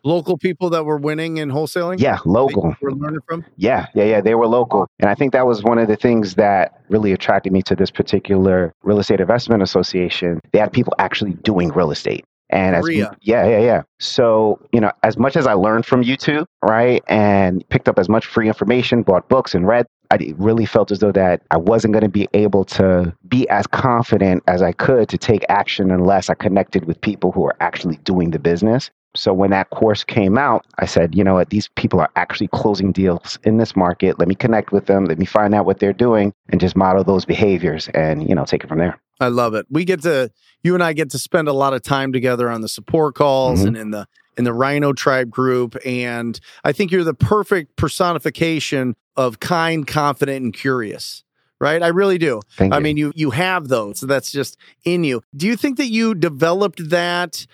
Local 0.04 0.37
people 0.37 0.70
that 0.70 0.84
were 0.84 0.96
winning 0.96 1.37
in 1.37 1.50
wholesaling? 1.50 2.00
Yeah, 2.00 2.19
local. 2.24 2.74
Were 2.81 2.93
learning 2.93 3.20
from? 3.27 3.44
Yeah, 3.56 3.86
yeah, 3.94 4.05
yeah. 4.05 4.20
They 4.20 4.34
were 4.34 4.48
local. 4.48 4.88
And 4.98 5.08
I 5.08 5.15
think 5.15 5.32
that 5.32 5.46
was 5.46 5.62
one 5.62 5.79
of 5.79 5.88
the 5.88 5.96
things 5.96 6.34
that 6.34 6.81
really 6.88 7.12
attracted 7.12 7.53
me 7.53 7.62
to 7.62 7.77
this 7.77 7.91
particular 7.91 8.72
real 8.82 8.98
estate 8.98 9.20
investment 9.20 9.62
association. 9.62 10.41
They 10.53 10.58
had 10.58 10.72
people 10.72 10.94
actually 10.98 11.34
doing 11.34 11.69
real 11.70 11.91
estate. 11.91 12.24
And 12.50 12.77
as 12.77 12.86
yeah, 12.91 13.15
yeah, 13.22 13.46
yeah. 13.46 13.82
So, 13.98 14.60
you 14.72 14.81
know, 14.81 14.93
as 15.03 15.17
much 15.17 15.36
as 15.36 15.46
I 15.46 15.55
learned 15.55 15.86
from 15.86 16.05
YouTube, 16.05 16.44
right, 16.62 17.03
and 17.08 17.67
picked 17.70 17.88
up 17.88 17.98
as 17.98 18.10
much 18.10 18.27
free 18.27 18.46
information, 18.46 19.03
bought 19.03 19.27
books 19.31 19.55
and 19.55 19.67
read, 19.67 19.86
I 20.10 20.34
really 20.36 20.67
felt 20.67 20.93
as 20.93 20.98
though 20.98 21.12
that 21.12 21.41
I 21.50 21.56
wasn't 21.56 21.94
going 21.94 22.03
to 22.03 22.10
be 22.10 22.29
able 22.34 22.65
to 22.67 23.17
be 23.27 23.48
as 23.48 23.67
confident 23.67 24.43
as 24.46 24.60
I 24.60 24.72
could 24.72 25.08
to 25.08 25.17
take 25.17 25.46
action 25.48 25.91
unless 25.91 26.29
I 26.29 26.34
connected 26.34 26.84
with 26.84 27.00
people 27.00 27.32
who 27.32 27.46
are 27.46 27.56
actually 27.60 27.96
doing 28.05 28.32
the 28.32 28.38
business. 28.38 28.91
So 29.14 29.32
when 29.32 29.50
that 29.50 29.70
course 29.70 30.04
came 30.04 30.38
out, 30.38 30.64
I 30.78 30.86
said, 30.86 31.14
you 31.14 31.22
know 31.22 31.34
what, 31.34 31.50
these 31.50 31.69
people 31.76 32.00
are 32.00 32.10
actually 32.16 32.48
closing 32.48 32.92
deals 32.92 33.38
in 33.44 33.58
this 33.58 33.76
market. 33.76 34.19
Let 34.19 34.28
me 34.28 34.34
connect 34.34 34.72
with 34.72 34.86
them. 34.86 35.04
Let 35.04 35.19
me 35.19 35.26
find 35.26 35.54
out 35.54 35.66
what 35.66 35.81
they're 35.81 35.92
doing 35.92 36.32
and 36.48 36.60
just 36.60 36.76
model 36.76 37.04
those 37.04 37.24
behaviors 37.24 37.88
and, 37.88 38.28
you 38.28 38.34
know, 38.34 38.44
take 38.44 38.64
it 38.64 38.69
from 38.69 38.78
there. 38.78 38.98
I 39.20 39.28
love 39.28 39.54
it. 39.54 39.66
We 39.70 39.84
get 39.84 40.02
to 40.02 40.31
you 40.62 40.74
and 40.74 40.82
I 40.82 40.92
get 40.92 41.10
to 41.10 41.19
spend 41.19 41.48
a 41.48 41.52
lot 41.52 41.74
of 41.74 41.82
time 41.82 42.12
together 42.12 42.48
on 42.50 42.60
the 42.60 42.69
support 42.69 43.14
calls 43.14 43.60
mm-hmm. 43.60 43.69
and 43.69 43.76
in 43.76 43.90
the 43.90 44.06
in 44.38 44.44
the 44.44 44.52
Rhino 44.52 44.94
Tribe 44.94 45.31
group 45.31 45.76
and 45.84 46.40
I 46.64 46.72
think 46.72 46.90
you're 46.90 47.04
the 47.04 47.14
perfect 47.14 47.76
personification 47.76 48.96
of 49.16 49.40
kind, 49.40 49.86
confident 49.86 50.42
and 50.42 50.54
curious. 50.54 51.22
Right? 51.60 51.81
I 51.81 51.88
really 51.88 52.19
do. 52.19 52.40
Thank 52.56 52.74
I 52.74 52.78
you. 52.78 52.82
mean 52.82 52.96
you 52.96 53.12
you 53.14 53.31
have 53.31 53.69
those. 53.69 54.00
So 54.00 54.06
that's 54.06 54.32
just 54.32 54.56
in 54.84 55.04
you. 55.04 55.22
Do 55.36 55.46
you 55.46 55.54
think 55.54 55.76
that 55.76 55.86
you 55.86 56.14
developed 56.14 56.90
that 56.90 57.46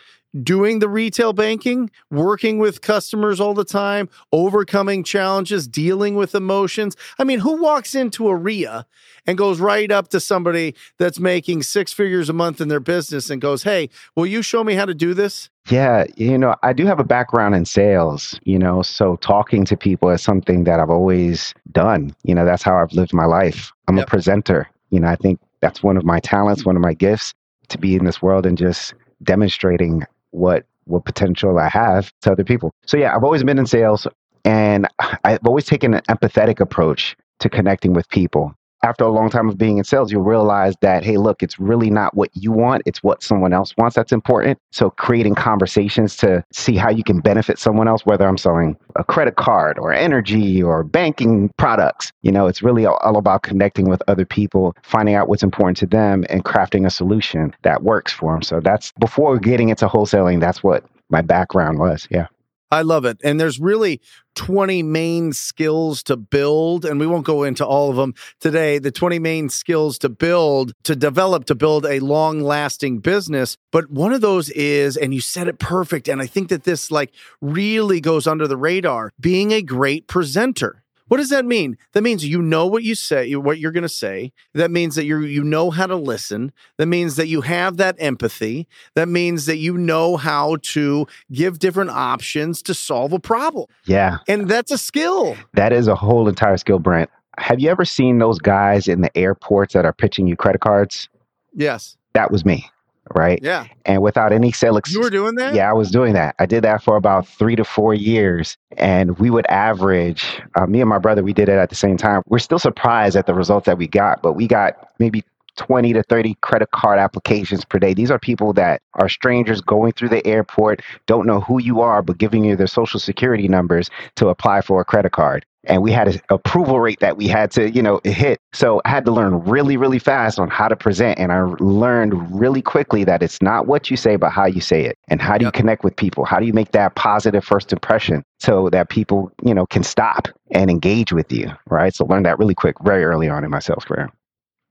doing 0.43 0.79
the 0.79 0.89
retail 0.89 1.33
banking, 1.33 1.91
working 2.11 2.59
with 2.59 2.81
customers 2.81 3.41
all 3.41 3.55
the 3.55 3.65
time, 3.65 4.09
overcoming 4.33 5.03
challenges, 5.05 5.67
dealing 5.67 6.15
with 6.15 6.35
emotions. 6.35 6.97
I 7.19 7.25
mean, 7.25 7.41
who 7.41 7.61
walks 7.63 7.95
into 7.95 8.29
a 8.29 8.37
REIA 8.37 8.87
and 9.27 9.39
goes 9.39 9.61
right 9.61 9.91
up 9.91 10.09
to 10.09 10.21
somebody 10.21 10.75
that's 10.99 11.19
making 11.19 11.63
six 11.63 11.93
figures 11.93 12.29
a 12.29 12.33
month 12.33 12.61
in 12.61 12.69
their 12.69 12.81
business 12.81 13.31
and 13.31 13.41
goes, 13.41 13.63
Hey, 13.63 13.89
will 14.17 14.27
you 14.27 14.43
show 14.43 14.63
me 14.65 14.75
how 14.75 14.85
to 14.85 14.95
do 14.95 15.15
this? 15.15 15.51
Yeah, 15.71 16.05
you 16.17 16.39
know, 16.39 16.55
I 16.63 16.73
do 16.73 16.87
have 16.87 16.99
a 16.99 17.05
background 17.05 17.55
in 17.55 17.67
sales, 17.67 18.41
you 18.45 18.59
know, 18.59 18.81
so 18.81 19.17
talking 19.17 19.67
to 19.67 19.77
people 19.77 20.09
is 20.11 20.23
something 20.23 20.65
that 20.65 20.81
I've 20.81 20.89
always 20.89 21.53
done. 21.73 22.15
You 22.23 22.35
know, 22.35 22.47
that's 22.47 22.63
how 22.63 22.79
I've 22.79 22.93
lived 22.93 23.13
my 23.13 23.27
life. 23.27 23.71
I'm 23.87 23.99
Yep. 23.99 24.07
a 24.07 24.11
presenter. 24.11 24.69
You 24.91 25.01
know, 25.01 25.09
I 25.09 25.17
think 25.17 25.41
that's 25.61 25.83
one 25.83 25.99
of 25.99 26.05
my 26.05 26.21
talents, 26.21 26.65
one 26.65 26.77
of 26.77 26.81
my 26.83 26.95
gifts 26.95 27.35
to 27.69 27.79
be 27.79 27.97
in 27.97 28.05
this 28.07 28.23
world 28.23 28.47
and 28.47 28.57
just 28.57 28.95
demonstrating 29.23 30.05
what 30.31 30.67
what 30.85 31.05
potential 31.05 31.59
I 31.59 31.69
have 31.69 32.13
to 32.23 32.33
other 32.33 32.45
people. 32.45 32.73
So 32.87 32.97
yeah, 32.97 33.15
I've 33.15 33.25
always 33.25 33.45
been 33.45 33.59
in 33.59 33.67
sales 33.67 34.07
and 34.45 34.89
I've 35.25 35.47
always 35.47 35.67
taken 35.67 35.95
an 35.95 36.03
empathetic 36.09 36.61
approach 36.61 37.17
to 37.41 37.49
connecting 37.49 37.93
with 37.93 38.09
people. 38.09 38.55
After 38.83 39.05
a 39.05 39.09
long 39.11 39.29
time 39.29 39.49
of 39.49 39.59
being 39.59 39.79
in 39.79 39.85
sales, 39.85 40.13
you'll 40.13 40.23
realize 40.23 40.75
that, 40.83 41.05
hey, 41.05 41.17
look, 41.17 41.43
it's 41.43 41.59
really 41.59 41.91
not 41.91 42.15
what 42.15 42.31
you 42.35 42.53
want, 42.53 42.83
it's 42.87 43.03
what 43.03 43.23
someone 43.23 43.53
else 43.53 43.75
wants 43.77 43.97
that's 43.97 44.13
important. 44.13 44.59
So, 44.71 44.91
creating 44.91 45.35
conversations 45.35 46.17
to 46.19 46.45
see 46.53 46.77
how 46.77 46.91
you 46.91 47.03
can 47.03 47.21
benefit 47.21 47.59
someone 47.59 47.89
else, 47.89 48.07
whether 48.07 48.27
I'm 48.27 48.39
selling 48.39 48.77
a 48.97 49.05
credit 49.05 49.37
card 49.37 49.79
or 49.79 49.93
energy 49.93 50.63
or 50.63 50.85
banking 50.85 51.51
products, 51.57 52.13
you 52.23 52.31
know, 52.31 52.47
it's 52.47 52.63
really 52.63 52.87
all 52.87 53.17
about 53.19 53.43
connecting 53.43 53.89
with 53.89 54.03
other 54.07 54.25
people, 54.25 54.77
finding 54.83 55.15
out 55.17 55.29
what's 55.29 55.43
important 55.43 55.77
to 55.79 55.87
them, 55.87 56.25
and 56.29 56.45
crafting 56.45 56.87
a 56.87 56.91
solution 56.91 57.55
that 57.63 57.83
works 57.83 58.13
for 58.13 58.33
them. 58.33 58.43
So, 58.43 58.61
that's 58.61 58.93
before 58.93 59.39
getting 59.39 59.71
into 59.71 59.89
wholesaling, 59.89 60.41
that's 60.41 60.63
what 60.63 60.85
my 61.11 61.23
background 61.23 61.79
was. 61.79 62.07
Yeah. 62.11 62.27
I 62.71 62.83
love 62.83 63.05
it. 63.05 63.21
And 63.25 63.41
there's 63.41 63.59
really 63.59 64.01
20 64.35 64.83
main 64.83 65.33
skills 65.33 66.03
to 66.05 66.17
build, 66.17 66.85
and 66.85 67.01
we 67.01 67.07
won't 67.07 67.25
go 67.25 67.43
into 67.43 67.67
all 67.67 67.91
of 67.91 67.97
them 67.97 68.15
today. 68.41 68.79
The 68.79 68.91
20 68.91 69.19
main 69.19 69.49
skills 69.49 69.99
to 69.99 70.09
build, 70.09 70.73
to 70.85 70.95
develop, 70.95 71.47
to 71.47 71.55
build 71.55 71.87
a 71.87 72.01
long 72.01 72.41
lasting 72.41 72.99
business. 72.99 73.57
But 73.73 73.91
one 73.91 74.13
of 74.13 74.21
those 74.21 74.51
is, 74.51 74.97
and 74.97 75.15
you 75.15 75.21
said 75.21 75.49
it 75.49 75.59
perfect, 75.59 76.09
and 76.09 76.21
I 76.21 76.27
think 76.27 76.51
that 76.51 76.65
this 76.65 76.91
like 76.91 77.13
really 77.41 78.01
goes 78.01 78.27
under 78.27 78.47
the 78.47 78.57
radar 78.57 79.13
being 79.19 79.53
a 79.53 79.63
great 79.63 80.07
presenter. 80.07 80.85
What 81.09 81.17
does 81.19 81.31
that 81.31 81.45
mean? 81.45 81.77
That 81.93 82.03
means 82.03 82.27
you 82.27 82.41
know 82.41 82.67
what 82.67 82.83
you 82.83 82.95
say, 82.95 83.35
what 83.35 83.59
you're 83.59 83.73
going 83.73 83.83
to 83.83 83.89
say. 83.89 84.33
That 84.55 84.71
means 84.71 84.95
that 84.95 85.05
you 85.05 85.21
you 85.21 85.43
know 85.43 85.71
how 85.71 85.87
to 85.87 85.97
listen. 85.97 86.53
That 86.77 86.87
means 86.87 87.17
that 87.17 87.27
you 87.27 87.41
have 87.41 87.77
that 87.79 87.97
empathy. 87.99 88.69
That 88.95 89.09
means 89.09 89.47
that 89.47 89.57
you 89.57 89.77
know 89.77 90.17
how 90.17 90.57
to 90.63 91.07
give 91.33 91.59
different 91.59 91.91
options 91.91 92.63
to 92.63 92.75
solve 92.75 93.13
a 93.13 93.19
problem. 93.19 93.67
Yeah. 93.87 94.19
And 94.29 94.49
that's 94.49 94.71
a 94.71 94.79
skill. 94.79 95.37
That 95.55 95.73
is 95.73 95.89
a 95.89 95.95
whole 95.95 96.29
entire 96.29 96.57
skill, 96.57 96.79
Brent. 96.79 97.11
Have 97.39 97.61
you 97.61 97.71
ever 97.71 97.85
seen 97.85 98.19
those 98.19 98.39
guys 98.39 98.89
in 98.89 99.01
the 99.01 99.17
airports 99.17 99.75
that 99.75 99.85
are 99.85 99.93
pitching 99.93 100.27
you 100.27 100.37
credit 100.37 100.61
cards? 100.61 101.09
Yes. 101.55 101.97
That 102.15 102.31
was 102.31 102.45
me, 102.45 102.69
right? 103.15 103.39
Yeah. 103.43 103.67
And 103.85 104.03
without 104.03 104.33
any 104.33 104.53
sale 104.53 104.79
You 104.89 105.01
were 105.01 105.11
doing 105.11 105.35
that? 105.37 105.55
Yeah, 105.55 105.71
I 105.71 105.73
was 105.73 105.91
doing 105.91 106.13
that. 106.15 106.35
I 106.39 106.47
did 106.47 106.65
that 106.65 106.83
for 106.83 106.97
about 106.97 107.27
three 107.27 107.57
to 107.57 107.65
four 107.65 107.95
years. 107.95 108.57
And 108.77 109.19
we 109.19 109.31
would 109.31 109.47
average, 109.47 110.41
uh, 110.55 110.67
me 110.67 110.81
and 110.81 110.89
my 110.89 110.99
brother, 110.99 111.23
we 111.23 111.33
did 111.33 111.49
it 111.49 111.59
at 111.59 111.71
the 111.71 111.77
same 111.77 111.97
time. 111.97 112.23
We're 112.27 112.39
still 112.39 112.59
surprised 112.59 113.17
at 113.17 113.27
the 113.27 113.35
results 113.35 113.67
that 113.67 113.79
we 113.79 113.87
got, 113.87 114.23
but 114.23 114.35
we 114.35 114.47
got 114.47 114.75
maybe 114.99 115.25
20 115.59 115.93
to 115.93 116.03
30 116.05 116.35
credit 116.41 116.71
card 116.71 116.99
applications 116.99 117.65
per 117.65 117.79
day. 117.79 117.93
These 117.93 118.11
are 118.11 118.19
people 118.19 118.53
that 118.55 118.81
are 118.95 119.09
strangers 119.09 119.61
going 119.61 119.93
through 119.93 120.09
the 120.09 120.27
airport, 120.27 120.83
don't 121.07 121.27
know 121.27 121.41
who 121.41 121.61
you 121.61 121.81
are, 121.81 122.01
but 122.01 122.17
giving 122.17 122.45
you 122.45 122.57
their 122.57 122.67
social 122.67 123.01
security 123.01 123.49
numbers 123.49 123.91
to 124.17 124.29
apply 124.29 124.63
for 124.63 124.81
a 124.81 124.85
credit 124.85 125.13
card. 125.13 125.45
And 125.65 125.83
we 125.83 125.91
had 125.91 126.09
an 126.09 126.21
approval 126.31 126.79
rate 126.81 127.01
that 127.01 127.17
we 127.17 127.27
had 127.27 127.51
to, 127.53 127.71
you 127.71 127.83
know, 127.83 128.01
hit. 128.05 128.39
So 128.53 128.81
I 128.85 128.91
had 128.91 129.05
to 129.07 129.11
learn 129.11 129.41
really, 129.41 129.77
really 129.77 129.99
fast 129.99 130.39
on 130.39 130.49
how 130.49 130.69
to 130.69 130.77
present. 130.77 131.19
And 131.19 131.33
I 131.33 131.43
learned 131.59 132.41
really 132.41 132.63
quickly 132.63 133.05
that 133.05 133.23
it's 133.23 133.43
not 133.43 133.67
what 133.67 133.91
you 133.91 133.97
say, 133.97 134.17
but 134.17 134.31
how 134.31 134.47
you 134.47 134.61
say 134.61 134.85
it. 134.85 134.97
And 135.09 135.21
how 135.21 135.37
do 135.37 135.45
you 135.45 135.51
connect 135.51 135.83
with 135.83 135.97
people? 135.97 136.25
How 136.25 136.39
do 136.39 136.47
you 136.47 136.53
make 136.53 136.71
that 136.73 136.95
positive 136.95 137.45
first 137.45 137.73
impression 137.73 138.23
so 138.39 138.71
that 138.71 138.89
people, 138.89 139.33
you 139.45 139.53
know, 139.53 139.67
can 139.67 139.83
stop 139.83 140.29
and 140.53 140.71
engage 140.71 141.13
with 141.13 141.33
you, 141.33 141.51
right? 141.69 141.95
So 141.95 142.07
learn 142.07 142.23
that 142.23 142.39
really 142.39 142.55
quick, 142.55 142.77
very 142.83 143.05
early 143.05 143.29
on 143.29 143.45
in 143.45 143.51
my 143.51 143.59
sales 143.59 143.85
career. 143.85 144.11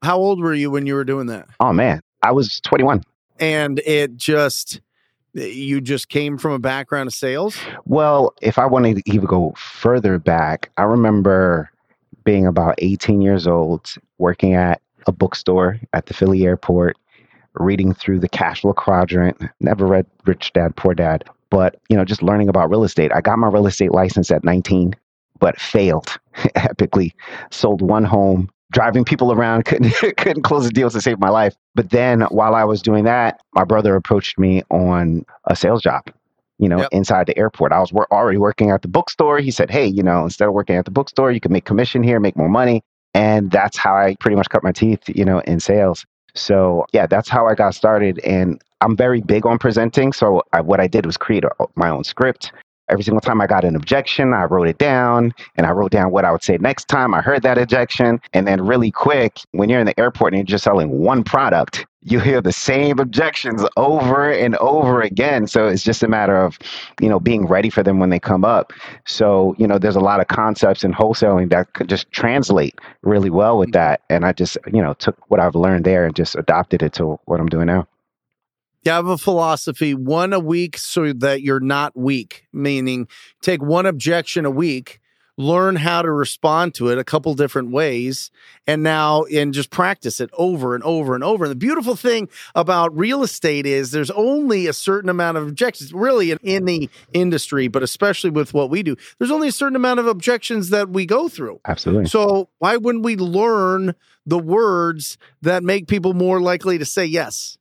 How 0.03 0.17
old 0.17 0.39
were 0.39 0.53
you 0.53 0.71
when 0.71 0.85
you 0.85 0.95
were 0.95 1.03
doing 1.03 1.27
that? 1.27 1.49
Oh 1.59 1.73
man, 1.73 2.01
I 2.23 2.31
was 2.31 2.61
21. 2.61 3.03
And 3.39 3.79
it 3.85 4.15
just, 4.15 4.81
you 5.37 5.81
just 5.81 6.09
came 6.09 6.37
from 6.37 6.51
a 6.51 6.59
background 6.59 7.07
of 7.07 7.13
sales? 7.13 7.57
Well, 7.85 8.33
if 8.41 8.57
I 8.57 8.65
wanted 8.65 8.97
to 8.97 9.03
even 9.11 9.25
go 9.25 9.53
further 9.57 10.17
back, 10.19 10.71
I 10.77 10.83
remember 10.83 11.69
being 12.23 12.45
about 12.45 12.75
18 12.79 13.21
years 13.21 13.47
old, 13.47 13.93
working 14.17 14.53
at 14.53 14.81
a 15.05 15.11
bookstore 15.11 15.79
at 15.93 16.07
the 16.07 16.13
Philly 16.13 16.45
airport, 16.45 16.97
reading 17.53 17.93
through 17.93 18.19
the 18.19 18.29
cash 18.29 18.61
flow 18.61 18.73
quadrant. 18.73 19.41
Never 19.59 19.85
read 19.85 20.05
Rich 20.25 20.53
Dad, 20.53 20.75
Poor 20.75 20.93
Dad, 20.93 21.23
but 21.49 21.79
you 21.89 21.95
know, 21.95 22.03
just 22.03 22.21
learning 22.21 22.49
about 22.49 22.69
real 22.69 22.83
estate. 22.83 23.11
I 23.13 23.21
got 23.21 23.39
my 23.39 23.47
real 23.47 23.67
estate 23.67 23.91
license 23.91 24.31
at 24.31 24.43
19, 24.43 24.95
but 25.39 25.59
failed 25.59 26.17
epically. 26.35 27.13
Sold 27.51 27.81
one 27.81 28.03
home, 28.03 28.49
driving 28.71 29.05
people 29.05 29.31
around, 29.31 29.65
couldn't 29.65 29.91
couldn't 30.17 30.43
close 30.43 30.65
the 30.65 30.71
deals 30.71 30.93
to 30.93 31.01
save 31.01 31.19
my 31.19 31.29
life. 31.29 31.55
But 31.75 31.91
then 31.91 32.21
while 32.23 32.55
I 32.55 32.63
was 32.63 32.81
doing 32.81 33.03
that, 33.05 33.41
my 33.53 33.63
brother 33.63 33.95
approached 33.95 34.39
me 34.39 34.63
on 34.71 35.25
a 35.45 35.55
sales 35.55 35.81
job 35.81 36.03
you 36.59 36.69
know, 36.69 36.79
Yep. 36.79 36.89
inside 36.91 37.27
the 37.27 37.37
airport. 37.37 37.71
I 37.71 37.79
was 37.79 37.93
wor- 37.93 38.11
already 38.11 38.37
working 38.37 38.71
at 38.71 38.81
the 38.81 38.87
bookstore. 38.87 39.39
He 39.39 39.51
said, 39.51 39.69
Hey, 39.69 39.85
you 39.85 40.03
know, 40.03 40.23
instead 40.23 40.47
of 40.47 40.53
working 40.53 40.75
at 40.75 40.85
the 40.85 40.91
bookstore, 40.91 41.31
you 41.31 41.39
can 41.39 41.51
make 41.51 41.65
commission 41.65 42.03
here, 42.03 42.19
make 42.19 42.35
more 42.37 42.49
money. 42.49 42.81
And 43.13 43.51
that's 43.51 43.77
how 43.77 43.95
I 43.95 44.15
pretty 44.19 44.35
much 44.35 44.49
cut 44.49 44.63
my 44.63 44.71
teeth, 44.71 45.01
you 45.07 45.25
know, 45.25 45.39
in 45.41 45.59
sales. 45.59 46.05
So, 46.35 46.85
yeah, 46.93 47.07
that's 47.07 47.29
how 47.29 47.47
I 47.47 47.55
got 47.55 47.73
started. 47.75 48.19
And 48.19 48.61
I'm 48.81 48.95
very 48.95 49.21
big 49.21 49.45
on 49.45 49.57
presenting. 49.57 50.13
So, 50.13 50.43
I, 50.53 50.61
what 50.61 50.79
I 50.79 50.87
did 50.87 51.05
was 51.05 51.17
create 51.17 51.43
a, 51.43 51.51
my 51.75 51.89
own 51.89 52.03
script. 52.03 52.51
Every 52.89 53.03
single 53.03 53.21
time 53.21 53.41
I 53.41 53.47
got 53.47 53.65
an 53.65 53.75
objection, 53.75 54.33
I 54.33 54.43
wrote 54.43 54.67
it 54.67 54.77
down 54.77 55.33
and 55.55 55.65
I 55.65 55.71
wrote 55.71 55.91
down 55.91 56.11
what 56.11 56.25
I 56.25 56.31
would 56.31 56.43
say 56.43 56.57
next 56.57 56.87
time 56.87 57.13
I 57.13 57.21
heard 57.21 57.43
that 57.43 57.57
objection. 57.57 58.21
And 58.33 58.47
then, 58.47 58.65
really 58.65 58.91
quick, 58.91 59.39
when 59.51 59.69
you're 59.69 59.79
in 59.79 59.85
the 59.85 59.99
airport 59.99 60.33
and 60.33 60.39
you're 60.39 60.45
just 60.45 60.63
selling 60.63 60.89
one 60.89 61.23
product, 61.23 61.85
you 62.03 62.19
hear 62.19 62.41
the 62.41 62.53
same 62.53 62.99
objections 62.99 63.65
over 63.75 64.31
and 64.31 64.55
over 64.57 65.01
again. 65.01 65.47
So 65.47 65.67
it's 65.67 65.83
just 65.83 66.03
a 66.03 66.07
matter 66.07 66.37
of, 66.37 66.57
you 67.01 67.09
know, 67.09 67.19
being 67.19 67.45
ready 67.45 67.69
for 67.69 67.83
them 67.83 67.99
when 67.99 68.09
they 68.09 68.19
come 68.19 68.45
up. 68.45 68.71
So, 69.05 69.55
you 69.57 69.67
know, 69.67 69.77
there's 69.77 69.97
a 69.97 70.01
lot 70.01 70.21
of 70.21 70.27
concepts 70.27 70.83
in 70.85 70.93
wholesaling 70.93 71.49
that 71.49 71.73
could 71.73 71.89
just 71.89 72.09
translate 72.11 72.79
really 73.01 73.29
well 73.29 73.57
with 73.57 73.69
mm-hmm. 73.69 73.79
that. 73.79 74.01
And 74.09 74.25
I 74.25 74.31
just, 74.31 74.57
you 74.71 74.81
know, 74.81 74.93
took 74.93 75.17
what 75.29 75.41
I've 75.41 75.55
learned 75.55 75.83
there 75.83 76.05
and 76.05 76.15
just 76.15 76.35
adopted 76.35 76.81
it 76.81 76.93
to 76.93 77.19
what 77.25 77.41
I'm 77.41 77.49
doing 77.49 77.67
now. 77.67 77.87
Have 78.87 79.07
a 79.07 79.17
philosophy, 79.17 79.93
one 79.93 80.31
a 80.31 80.39
week 80.39 80.77
so 80.77 81.11
that 81.11 81.41
you're 81.41 81.59
not 81.59 81.97
weak, 81.97 82.47
meaning 82.53 83.09
take 83.41 83.61
one 83.61 83.85
objection 83.85 84.45
a 84.45 84.49
week, 84.49 85.01
learn 85.37 85.75
how 85.75 86.01
to 86.01 86.09
respond 86.09 86.73
to 86.75 86.87
it 86.87 86.97
a 86.97 87.03
couple 87.03 87.33
different 87.33 87.69
ways, 87.69 88.31
and 88.65 88.83
now 88.83 89.23
and 89.25 89.53
just 89.53 89.71
practice 89.71 90.21
it 90.21 90.29
over 90.33 90.73
and 90.73 90.85
over 90.85 91.15
and 91.15 91.23
over. 91.23 91.43
And 91.43 91.51
the 91.51 91.55
beautiful 91.55 91.97
thing 91.97 92.29
about 92.55 92.97
real 92.97 93.23
estate 93.23 93.65
is 93.65 93.91
there's 93.91 94.09
only 94.11 94.67
a 94.67 94.73
certain 94.73 95.09
amount 95.09 95.37
of 95.37 95.45
objections, 95.47 95.91
really 95.91 96.31
in, 96.31 96.37
in 96.41 96.63
the 96.63 96.89
industry, 97.11 97.67
but 97.67 97.83
especially 97.83 98.29
with 98.29 98.53
what 98.53 98.69
we 98.69 98.83
do, 98.83 98.95
there's 99.19 99.31
only 99.31 99.49
a 99.49 99.51
certain 99.51 99.75
amount 99.75 99.99
of 99.99 100.07
objections 100.07 100.69
that 100.69 100.89
we 100.89 101.05
go 101.05 101.27
through. 101.27 101.59
Absolutely. 101.67 102.05
So 102.05 102.47
why 102.59 102.77
wouldn't 102.77 103.03
we 103.03 103.17
learn 103.17 103.95
the 104.25 104.39
words 104.39 105.17
that 105.41 105.61
make 105.61 105.87
people 105.87 106.13
more 106.13 106.39
likely 106.39 106.77
to 106.77 106.85
say 106.85 107.05
yes? 107.05 107.57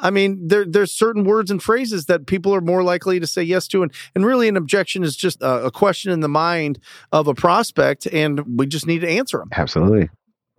I 0.00 0.10
mean, 0.10 0.48
there 0.48 0.64
there's 0.64 0.92
certain 0.92 1.24
words 1.24 1.50
and 1.50 1.62
phrases 1.62 2.06
that 2.06 2.26
people 2.26 2.54
are 2.54 2.60
more 2.60 2.82
likely 2.82 3.20
to 3.20 3.26
say 3.26 3.42
yes 3.42 3.68
to, 3.68 3.82
and 3.82 3.92
and 4.14 4.24
really 4.24 4.48
an 4.48 4.56
objection 4.56 5.02
is 5.04 5.14
just 5.16 5.40
a, 5.42 5.66
a 5.66 5.70
question 5.70 6.10
in 6.10 6.20
the 6.20 6.28
mind 6.28 6.78
of 7.12 7.28
a 7.28 7.34
prospect, 7.34 8.06
and 8.06 8.58
we 8.58 8.66
just 8.66 8.86
need 8.86 9.00
to 9.00 9.08
answer 9.08 9.38
them. 9.38 9.50
Absolutely. 9.54 10.08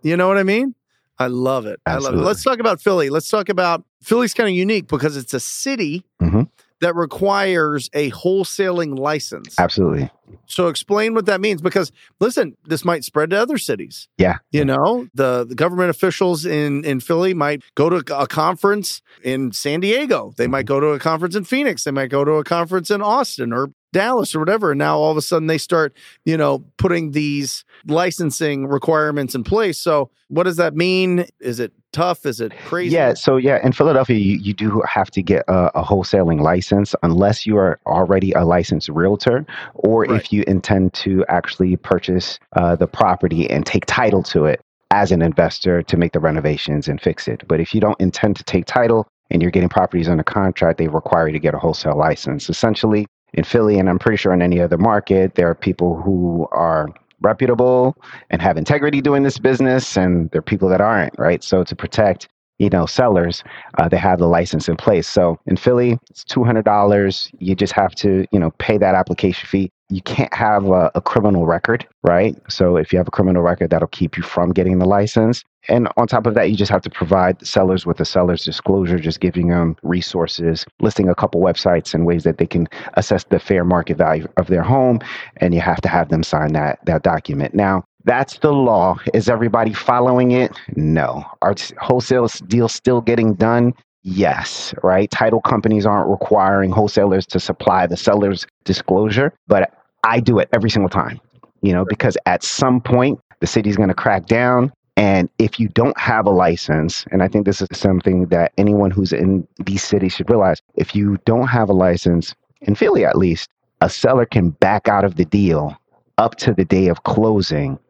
You 0.02 0.16
know 0.16 0.28
what 0.28 0.38
I 0.38 0.42
mean? 0.42 0.74
I 1.18 1.26
love 1.26 1.66
it. 1.66 1.78
I 1.86 1.92
love 1.92 1.98
it. 1.98 2.06
Absolutely. 2.06 2.24
Let's 2.24 2.42
talk 2.42 2.58
about 2.58 2.80
Philly. 2.80 3.10
Let's 3.10 3.28
talk 3.28 3.48
about 3.48 3.84
Philly's 4.02 4.34
kind 4.34 4.48
of 4.48 4.54
unique 4.54 4.88
because 4.88 5.16
it's 5.16 5.34
a 5.34 5.40
city 5.40 6.04
Mhm. 6.20 6.48
That 6.82 6.96
requires 6.96 7.88
a 7.94 8.10
wholesaling 8.10 8.98
license. 8.98 9.58
Absolutely. 9.58 10.10
So 10.46 10.66
explain 10.66 11.14
what 11.14 11.26
that 11.26 11.40
means 11.40 11.62
because 11.62 11.92
listen, 12.18 12.56
this 12.64 12.84
might 12.84 13.04
spread 13.04 13.30
to 13.30 13.40
other 13.40 13.56
cities. 13.56 14.08
Yeah. 14.18 14.38
You 14.50 14.64
know, 14.64 15.06
the, 15.14 15.44
the 15.44 15.54
government 15.54 15.90
officials 15.90 16.44
in 16.44 16.84
in 16.84 17.00
Philly 17.00 17.34
might 17.34 17.62
go 17.76 17.88
to 17.88 18.18
a 18.18 18.26
conference 18.26 19.00
in 19.22 19.52
San 19.52 19.80
Diego. 19.80 20.32
They 20.36 20.48
might 20.48 20.66
go 20.66 20.80
to 20.80 20.88
a 20.88 20.98
conference 20.98 21.36
in 21.36 21.44
Phoenix. 21.44 21.84
They 21.84 21.92
might 21.92 22.10
go 22.10 22.24
to 22.24 22.32
a 22.32 22.44
conference 22.44 22.90
in 22.90 23.00
Austin 23.00 23.52
or 23.52 23.70
Dallas 23.92 24.34
or 24.34 24.40
whatever. 24.40 24.72
And 24.72 24.78
now 24.78 24.98
all 24.98 25.12
of 25.12 25.16
a 25.16 25.22
sudden 25.22 25.46
they 25.46 25.58
start, 25.58 25.96
you 26.24 26.36
know, 26.36 26.64
putting 26.78 27.12
these 27.12 27.64
licensing 27.86 28.66
requirements 28.66 29.34
in 29.36 29.44
place. 29.44 29.78
So 29.78 30.10
what 30.28 30.44
does 30.44 30.56
that 30.56 30.74
mean? 30.74 31.26
Is 31.40 31.60
it 31.60 31.72
tough? 31.92 32.26
Is 32.26 32.40
it 32.40 32.52
crazy? 32.66 32.94
Yeah, 32.94 33.14
so 33.14 33.36
yeah, 33.36 33.64
in 33.64 33.72
Philadelphia, 33.72 34.16
you, 34.18 34.36
you 34.38 34.52
do 34.54 34.82
have 34.88 35.10
to 35.12 35.22
get 35.22 35.44
a, 35.48 35.78
a 35.78 35.84
wholesaling 35.84 36.40
license 36.40 36.94
unless 37.02 37.46
you 37.46 37.56
are 37.56 37.78
already 37.86 38.32
a 38.32 38.44
licensed 38.44 38.88
realtor 38.88 39.46
or 39.74 40.02
Right. 40.02 40.20
if 40.20 40.32
you 40.32 40.44
intend 40.46 40.92
to 40.94 41.24
actually 41.28 41.76
purchase 41.76 42.38
uh, 42.56 42.74
the 42.76 42.86
property 42.86 43.48
and 43.48 43.64
take 43.66 43.84
title 43.86 44.22
to 44.24 44.46
it 44.46 44.60
as 44.90 45.12
an 45.12 45.22
investor 45.22 45.82
to 45.82 45.96
make 45.96 46.12
the 46.12 46.20
renovations 46.20 46.88
and 46.88 47.00
fix 47.00 47.28
it. 47.28 47.42
But 47.48 47.60
if 47.60 47.74
you 47.74 47.80
don't 47.80 47.98
intend 48.00 48.36
to 48.36 48.44
take 48.44 48.66
title 48.66 49.06
and 49.30 49.40
you're 49.40 49.50
getting 49.50 49.68
properties 49.70 50.08
under 50.08 50.22
contract, 50.22 50.78
they 50.78 50.88
require 50.88 51.28
you 51.28 51.32
to 51.32 51.38
get 51.38 51.54
a 51.54 51.58
wholesale 51.58 51.96
license. 51.96 52.50
Essentially, 52.50 53.06
in 53.34 53.44
Philly, 53.44 53.78
and 53.78 53.88
I'm 53.88 53.98
pretty 53.98 54.18
sure 54.18 54.34
in 54.34 54.42
any 54.42 54.60
other 54.60 54.76
market, 54.76 55.36
there 55.36 55.48
are 55.48 55.54
people 55.54 55.96
who 56.02 56.46
are 56.52 56.88
reputable 57.22 57.96
and 58.30 58.42
have 58.42 58.56
integrity 58.56 59.00
doing 59.00 59.22
this 59.22 59.38
business, 59.38 59.96
and 59.96 60.30
there 60.30 60.40
are 60.40 60.42
people 60.42 60.68
that 60.68 60.80
aren't, 60.80 61.18
right? 61.18 61.42
So 61.42 61.64
to 61.64 61.76
protect, 61.76 62.28
you 62.58 62.68
know, 62.68 62.86
sellers, 62.86 63.42
uh, 63.78 63.88
they 63.88 63.96
have 63.96 64.18
the 64.18 64.26
license 64.26 64.68
in 64.68 64.76
place. 64.76 65.08
So 65.08 65.38
in 65.46 65.56
Philly, 65.56 65.98
it's 66.10 66.24
two 66.24 66.44
hundred 66.44 66.64
dollars. 66.64 67.30
You 67.38 67.54
just 67.54 67.72
have 67.72 67.94
to, 67.96 68.26
you 68.32 68.38
know, 68.38 68.50
pay 68.58 68.78
that 68.78 68.94
application 68.94 69.48
fee. 69.48 69.70
You 69.88 70.02
can't 70.02 70.32
have 70.32 70.66
a, 70.66 70.90
a 70.94 71.00
criminal 71.00 71.46
record, 71.46 71.86
right? 72.02 72.36
So 72.48 72.76
if 72.76 72.92
you 72.92 72.98
have 72.98 73.08
a 73.08 73.10
criminal 73.10 73.42
record, 73.42 73.70
that'll 73.70 73.88
keep 73.88 74.16
you 74.16 74.22
from 74.22 74.52
getting 74.52 74.78
the 74.78 74.86
license. 74.86 75.44
And 75.68 75.88
on 75.96 76.06
top 76.08 76.26
of 76.26 76.34
that, 76.34 76.50
you 76.50 76.56
just 76.56 76.72
have 76.72 76.82
to 76.82 76.90
provide 76.90 77.44
sellers 77.46 77.86
with 77.86 78.00
a 78.00 78.04
seller's 78.04 78.44
disclosure, 78.44 78.98
just 78.98 79.20
giving 79.20 79.48
them 79.48 79.76
resources, 79.82 80.66
listing 80.80 81.08
a 81.08 81.14
couple 81.14 81.40
websites 81.40 81.94
and 81.94 82.04
ways 82.04 82.24
that 82.24 82.38
they 82.38 82.46
can 82.46 82.68
assess 82.94 83.24
the 83.24 83.38
fair 83.38 83.64
market 83.64 83.96
value 83.96 84.26
of 84.36 84.48
their 84.48 84.62
home. 84.62 84.98
And 85.36 85.54
you 85.54 85.60
have 85.60 85.80
to 85.82 85.88
have 85.88 86.08
them 86.08 86.22
sign 86.22 86.52
that 86.54 86.80
that 86.86 87.02
document. 87.02 87.54
Now, 87.54 87.84
that's 88.04 88.38
the 88.38 88.52
law. 88.52 88.96
Is 89.14 89.28
everybody 89.28 89.72
following 89.72 90.32
it? 90.32 90.52
No. 90.74 91.24
Are 91.42 91.54
wholesale 91.78 92.26
deals 92.48 92.72
still 92.72 93.00
getting 93.00 93.34
done? 93.34 93.74
Yes, 94.02 94.74
right? 94.82 95.08
Title 95.10 95.40
companies 95.40 95.86
aren't 95.86 96.10
requiring 96.10 96.72
wholesalers 96.72 97.24
to 97.26 97.38
supply 97.38 97.86
the 97.86 97.96
seller's 97.96 98.46
disclosure, 98.64 99.32
but 99.46 99.72
I 100.02 100.18
do 100.18 100.40
it 100.40 100.48
every 100.52 100.70
single 100.70 100.88
time, 100.88 101.20
you 101.60 101.72
know, 101.72 101.84
because 101.84 102.16
at 102.26 102.42
some 102.42 102.80
point 102.80 103.20
the 103.38 103.46
city's 103.46 103.76
going 103.76 103.90
to 103.90 103.94
crack 103.94 104.26
down. 104.26 104.72
And 105.02 105.28
if 105.40 105.58
you 105.58 105.66
don't 105.66 105.98
have 105.98 106.26
a 106.26 106.30
license, 106.30 107.04
and 107.10 107.24
I 107.24 107.26
think 107.26 107.44
this 107.44 107.60
is 107.60 107.66
something 107.72 108.26
that 108.26 108.52
anyone 108.56 108.92
who's 108.92 109.12
in 109.12 109.44
these 109.58 109.82
cities 109.82 110.12
should 110.12 110.30
realize, 110.30 110.62
if 110.76 110.94
you 110.94 111.18
don't 111.24 111.48
have 111.48 111.68
a 111.68 111.72
license, 111.72 112.36
in 112.60 112.76
Philly 112.76 113.04
at 113.04 113.18
least, 113.18 113.50
a 113.80 113.90
seller 113.90 114.24
can 114.24 114.50
back 114.50 114.86
out 114.86 115.04
of 115.04 115.16
the 115.16 115.24
deal 115.24 115.76
up 116.18 116.36
to 116.36 116.54
the 116.54 116.64
day 116.64 116.86
of 116.86 117.02
closing, 117.02 117.80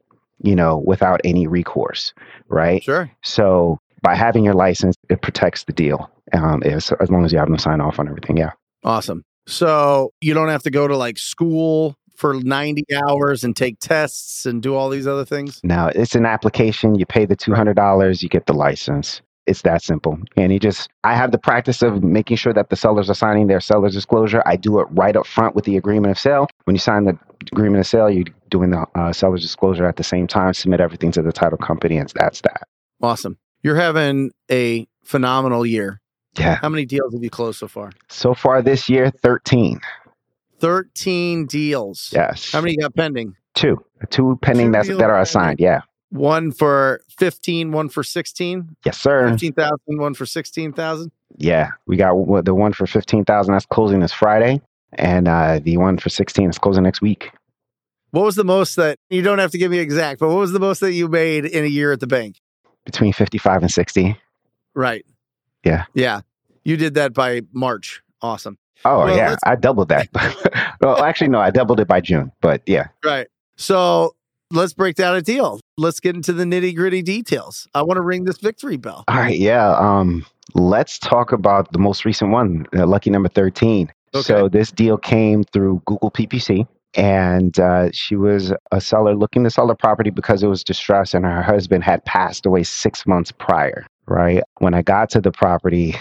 you 0.40 0.56
know, 0.56 0.78
without 0.86 1.20
any 1.22 1.46
recourse, 1.46 2.14
right? 2.48 2.82
Sure. 2.82 3.10
So 3.22 3.78
by 4.00 4.14
having 4.14 4.42
your 4.42 4.54
license, 4.54 4.96
it 5.10 5.20
protects 5.20 5.64
the 5.64 5.74
deal. 5.74 6.10
Um, 6.32 6.62
as, 6.62 6.92
as 6.98 7.10
long 7.10 7.26
as 7.26 7.32
you 7.34 7.38
have 7.38 7.48
them 7.48 7.58
sign 7.58 7.82
off 7.82 7.98
on 7.98 8.08
everything. 8.08 8.38
Yeah. 8.38 8.52
Awesome. 8.84 9.22
So 9.46 10.14
you 10.22 10.32
don't 10.32 10.48
have 10.48 10.62
to 10.62 10.70
go 10.70 10.88
to 10.88 10.96
like 10.96 11.18
school 11.18 11.94
for 12.14 12.34
90 12.34 12.84
hours 12.94 13.44
and 13.44 13.56
take 13.56 13.78
tests 13.78 14.46
and 14.46 14.62
do 14.62 14.74
all 14.74 14.88
these 14.88 15.06
other 15.06 15.24
things? 15.24 15.60
Now 15.62 15.88
it's 15.88 16.14
an 16.14 16.26
application. 16.26 16.94
You 16.94 17.06
pay 17.06 17.26
the 17.26 17.36
two 17.36 17.54
hundred 17.54 17.74
dollars, 17.74 18.22
you 18.22 18.28
get 18.28 18.46
the 18.46 18.54
license. 18.54 19.22
It's 19.46 19.62
that 19.62 19.82
simple. 19.82 20.18
And 20.36 20.52
you 20.52 20.60
just, 20.60 20.88
I 21.02 21.14
have 21.14 21.32
the 21.32 21.38
practice 21.38 21.82
of 21.82 22.04
making 22.04 22.36
sure 22.36 22.52
that 22.52 22.70
the 22.70 22.76
sellers 22.76 23.10
are 23.10 23.14
signing 23.14 23.48
their 23.48 23.60
seller's 23.60 23.92
disclosure. 23.92 24.40
I 24.46 24.54
do 24.54 24.78
it 24.78 24.86
right 24.92 25.16
up 25.16 25.26
front 25.26 25.56
with 25.56 25.64
the 25.64 25.76
agreement 25.76 26.12
of 26.12 26.18
sale. 26.18 26.46
When 26.64 26.76
you 26.76 26.80
sign 26.80 27.04
the 27.04 27.18
agreement 27.50 27.80
of 27.80 27.86
sale, 27.88 28.08
you're 28.08 28.26
doing 28.50 28.70
the 28.70 28.86
uh, 28.94 29.12
seller's 29.12 29.42
disclosure 29.42 29.84
at 29.84 29.96
the 29.96 30.04
same 30.04 30.28
time. 30.28 30.54
Submit 30.54 30.80
everything 30.80 31.10
to 31.12 31.22
the 31.22 31.32
title 31.32 31.58
company, 31.58 31.96
and 31.96 32.08
that's 32.14 32.40
that. 32.42 32.68
Awesome. 33.00 33.36
You're 33.64 33.76
having 33.76 34.30
a 34.48 34.86
phenomenal 35.02 35.66
year. 35.66 36.00
Yeah. 36.38 36.56
How 36.56 36.68
many 36.68 36.86
deals 36.86 37.12
have 37.12 37.22
you 37.22 37.30
closed 37.30 37.58
so 37.58 37.68
far? 37.68 37.90
So 38.08 38.34
far 38.34 38.62
this 38.62 38.88
year, 38.88 39.10
thirteen. 39.10 39.80
13 40.62 41.46
deals. 41.46 42.10
Yes. 42.14 42.52
How 42.52 42.60
many 42.60 42.72
you 42.72 42.78
got 42.78 42.94
pending? 42.94 43.36
Two. 43.54 43.84
Two 44.10 44.38
pending 44.40 44.68
Two 44.68 44.72
that's, 44.72 44.88
that 44.88 45.10
are 45.10 45.20
assigned. 45.20 45.60
Yeah. 45.60 45.82
One 46.10 46.52
for 46.52 47.02
15, 47.18 47.72
one 47.72 47.88
for 47.88 48.02
16, 48.02 48.76
Yes, 48.84 48.98
sir. 48.98 49.28
15,000, 49.30 49.76
one 49.86 50.14
for 50.14 50.24
16,000. 50.24 51.10
Yeah, 51.38 51.70
we 51.86 51.96
got 51.96 52.14
the 52.44 52.54
one 52.54 52.72
for 52.72 52.86
fifteen 52.86 53.24
thousand 53.24 53.52
that's 53.54 53.66
closing 53.66 54.00
this 54.00 54.12
Friday, 54.12 54.60
and 54.92 55.28
uh, 55.28 55.60
the 55.62 55.76
one 55.76 55.98
for 55.98 56.08
sixteen 56.08 56.50
is 56.50 56.58
closing 56.58 56.82
next 56.82 57.00
week. 57.00 57.30
What 58.10 58.24
was 58.24 58.36
the 58.36 58.44
most 58.44 58.76
that 58.76 58.98
you 59.08 59.22
don't 59.22 59.38
have 59.38 59.50
to 59.52 59.58
give 59.58 59.70
me 59.70 59.78
exact, 59.78 60.20
but 60.20 60.28
what 60.28 60.36
was 60.36 60.52
the 60.52 60.60
most 60.60 60.80
that 60.80 60.92
you 60.92 61.08
made 61.08 61.46
in 61.46 61.64
a 61.64 61.68
year 61.68 61.92
at 61.92 62.00
the 62.00 62.06
bank? 62.06 62.36
Between 62.84 63.12
fifty-five 63.12 63.62
and 63.62 63.70
sixty. 63.70 64.16
Right. 64.74 65.04
Yeah. 65.64 65.86
Yeah. 65.94 66.20
You 66.64 66.76
did 66.76 66.94
that 66.94 67.12
by 67.14 67.42
March. 67.52 68.02
Awesome. 68.20 68.58
Oh 68.84 69.04
Well, 69.04 69.16
yeah, 69.16 69.36
I 69.44 69.56
doubled 69.56 69.88
that. 69.88 70.08
well, 70.80 71.02
actually, 71.02 71.28
no, 71.28 71.40
I 71.40 71.50
doubled 71.50 71.80
it 71.80 71.88
by 71.88 72.00
June. 72.00 72.32
But 72.40 72.62
yeah, 72.66 72.88
Right. 73.04 73.28
So 73.56 74.14
let's 74.50 74.72
break 74.72 74.96
down 74.96 75.14
a 75.14 75.22
deal. 75.22 75.60
Let's 75.76 76.00
get 76.00 76.16
into 76.16 76.32
the 76.32 76.44
nitty 76.44 76.74
gritty 76.74 77.02
details. 77.02 77.68
I 77.74 77.82
want 77.82 77.96
to 77.96 78.02
ring 78.02 78.24
this 78.24 78.38
victory 78.38 78.76
bell. 78.76 79.04
all 79.08 79.16
right, 79.16 79.38
yeah. 79.38 79.72
Um, 79.76 80.24
let's 80.54 80.98
talk 80.98 81.32
about 81.32 81.72
the 81.72 81.78
most 81.78 82.04
recent 82.04 82.30
one, 82.30 82.66
uh, 82.76 82.86
lucky 82.86 83.10
number 83.10 83.28
thirteen. 83.28 83.92
So 84.20 84.48
this 84.48 84.70
deal 84.70 84.98
came 84.98 85.42
through 85.42 85.82
Google 85.86 86.10
PPC. 86.10 86.66
And 86.94 87.58
uh, 87.58 87.90
she 87.92 88.16
was 88.16 88.52
a 88.70 88.78
seller 88.78 89.14
looking 89.14 89.44
to 89.44 89.50
sell 89.50 89.66
her 89.68 89.74
property 89.74 90.10
because 90.10 90.42
it 90.42 90.48
was 90.48 90.62
distressed, 90.62 91.14
and 91.14 91.24
her 91.24 91.40
husband 91.40 91.82
had 91.84 92.04
passed 92.04 92.44
away 92.44 92.64
six 92.64 93.06
months 93.06 93.32
prior. 93.32 93.86
Right 94.06 94.42
when 94.58 94.74
I 94.74 94.82
got 94.82 95.08
to 95.10 95.20
the 95.22 95.32
property, 95.32 95.96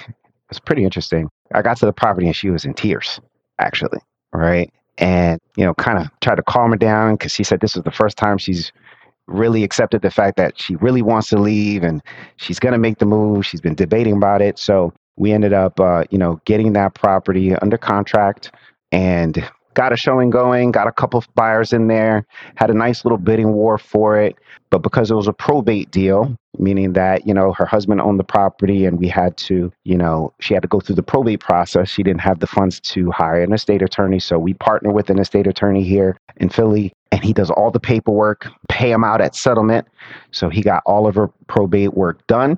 it 0.52 0.56
was 0.56 0.60
pretty 0.60 0.84
interesting. 0.84 1.30
I 1.54 1.62
got 1.62 1.78
to 1.78 1.86
the 1.86 1.94
property 1.94 2.28
and 2.28 2.36
she 2.36 2.50
was 2.50 2.66
in 2.66 2.74
tears, 2.74 3.22
actually. 3.58 4.00
Right, 4.34 4.72
and 4.98 5.40
you 5.56 5.64
know, 5.64 5.74
kind 5.76 5.98
of 5.98 6.08
tried 6.20 6.36
to 6.36 6.44
calm 6.44 6.72
her 6.72 6.78
down 6.78 7.16
because 7.16 7.32
she 7.32 7.44
said 7.44 7.62
this 7.62 7.76
was 7.76 7.86
the 7.86 7.92
first 7.92 8.18
time 8.18 8.38
she's 8.38 8.72
really 9.28 9.64
accepted 9.64 10.02
the 10.02 10.12
fact 10.12 10.36
that 10.36 10.60
she 10.60 10.76
really 10.78 11.02
wants 11.02 11.30
to 11.30 11.38
leave 11.38 11.84
and 11.84 12.02
she's 12.36 12.60
going 12.60 12.74
to 12.74 12.78
make 12.78 12.98
the 12.98 13.06
move. 13.06 13.46
She's 13.46 13.62
been 13.62 13.76
debating 13.76 14.18
about 14.18 14.42
it, 14.42 14.60
so 14.60 14.94
we 15.16 15.32
ended 15.32 15.54
up, 15.54 15.80
uh, 15.80 16.04
you 16.10 16.18
know, 16.18 16.42
getting 16.46 16.74
that 16.74 16.96
property 16.96 17.56
under 17.56 17.78
contract 17.78 18.52
and 18.92 19.50
got 19.74 19.94
a 19.94 19.98
showing 19.98 20.30
going, 20.30 20.72
got 20.72 20.88
a 20.88 20.92
couple 20.92 21.18
of 21.18 21.28
buyers 21.36 21.74
in 21.74 21.88
there, 21.88 22.26
had 22.56 22.70
a 22.70 22.74
nice 22.74 23.06
little 23.06 23.18
bidding 23.18 23.54
war 23.54 23.78
for 23.78 24.20
it. 24.20 24.36
But 24.70 24.80
because 24.80 25.12
it 25.12 25.16
was 25.16 25.28
a 25.28 25.34
probate 25.34 25.92
deal, 25.92 26.36
meaning 26.58 26.94
that, 26.94 27.28
you 27.28 27.34
know, 27.34 27.54
her 27.54 27.66
husband 27.66 28.02
owned 28.02 28.20
the 28.20 28.24
property 28.24 28.86
and 28.86 29.00
we 29.00 29.08
had 29.08 29.36
to, 29.38 29.72
you 29.84 29.98
know, 29.98 30.34
she 30.40 30.54
had 30.54 30.62
to 30.64 30.68
go 30.68 30.80
through 30.80 30.96
the 30.96 31.04
probate 31.04 31.40
process. 31.40 31.90
She 31.90 32.04
didn't 32.04 32.22
have 32.22 32.40
the 32.40 32.48
funds 32.48 32.80
to 32.82 33.12
hire 33.12 33.42
an 33.42 33.54
estate 33.54 33.82
attorney. 33.82 34.20
So 34.20 34.40
we 34.40 34.54
partner 34.54 34.92
with 34.92 35.10
an 35.10 35.20
estate 35.20 35.48
attorney 35.48 35.84
here 35.84 36.18
in 36.38 36.50
Philly 36.50 36.94
and 37.12 37.24
he 37.24 37.34
does 37.34 37.52
all 37.52 37.72
the 37.72 37.80
paperwork, 37.80 38.48
pay 38.70 38.92
him 38.92 39.04
out 39.04 39.22
at 39.22 39.36
settlement. 39.36 39.88
So 40.32 40.50
he 40.50 40.62
got 40.62 40.84
all 40.86 41.08
of 41.08 41.16
her 41.16 41.28
probate 41.48 41.94
work 41.94 42.26
done. 42.28 42.58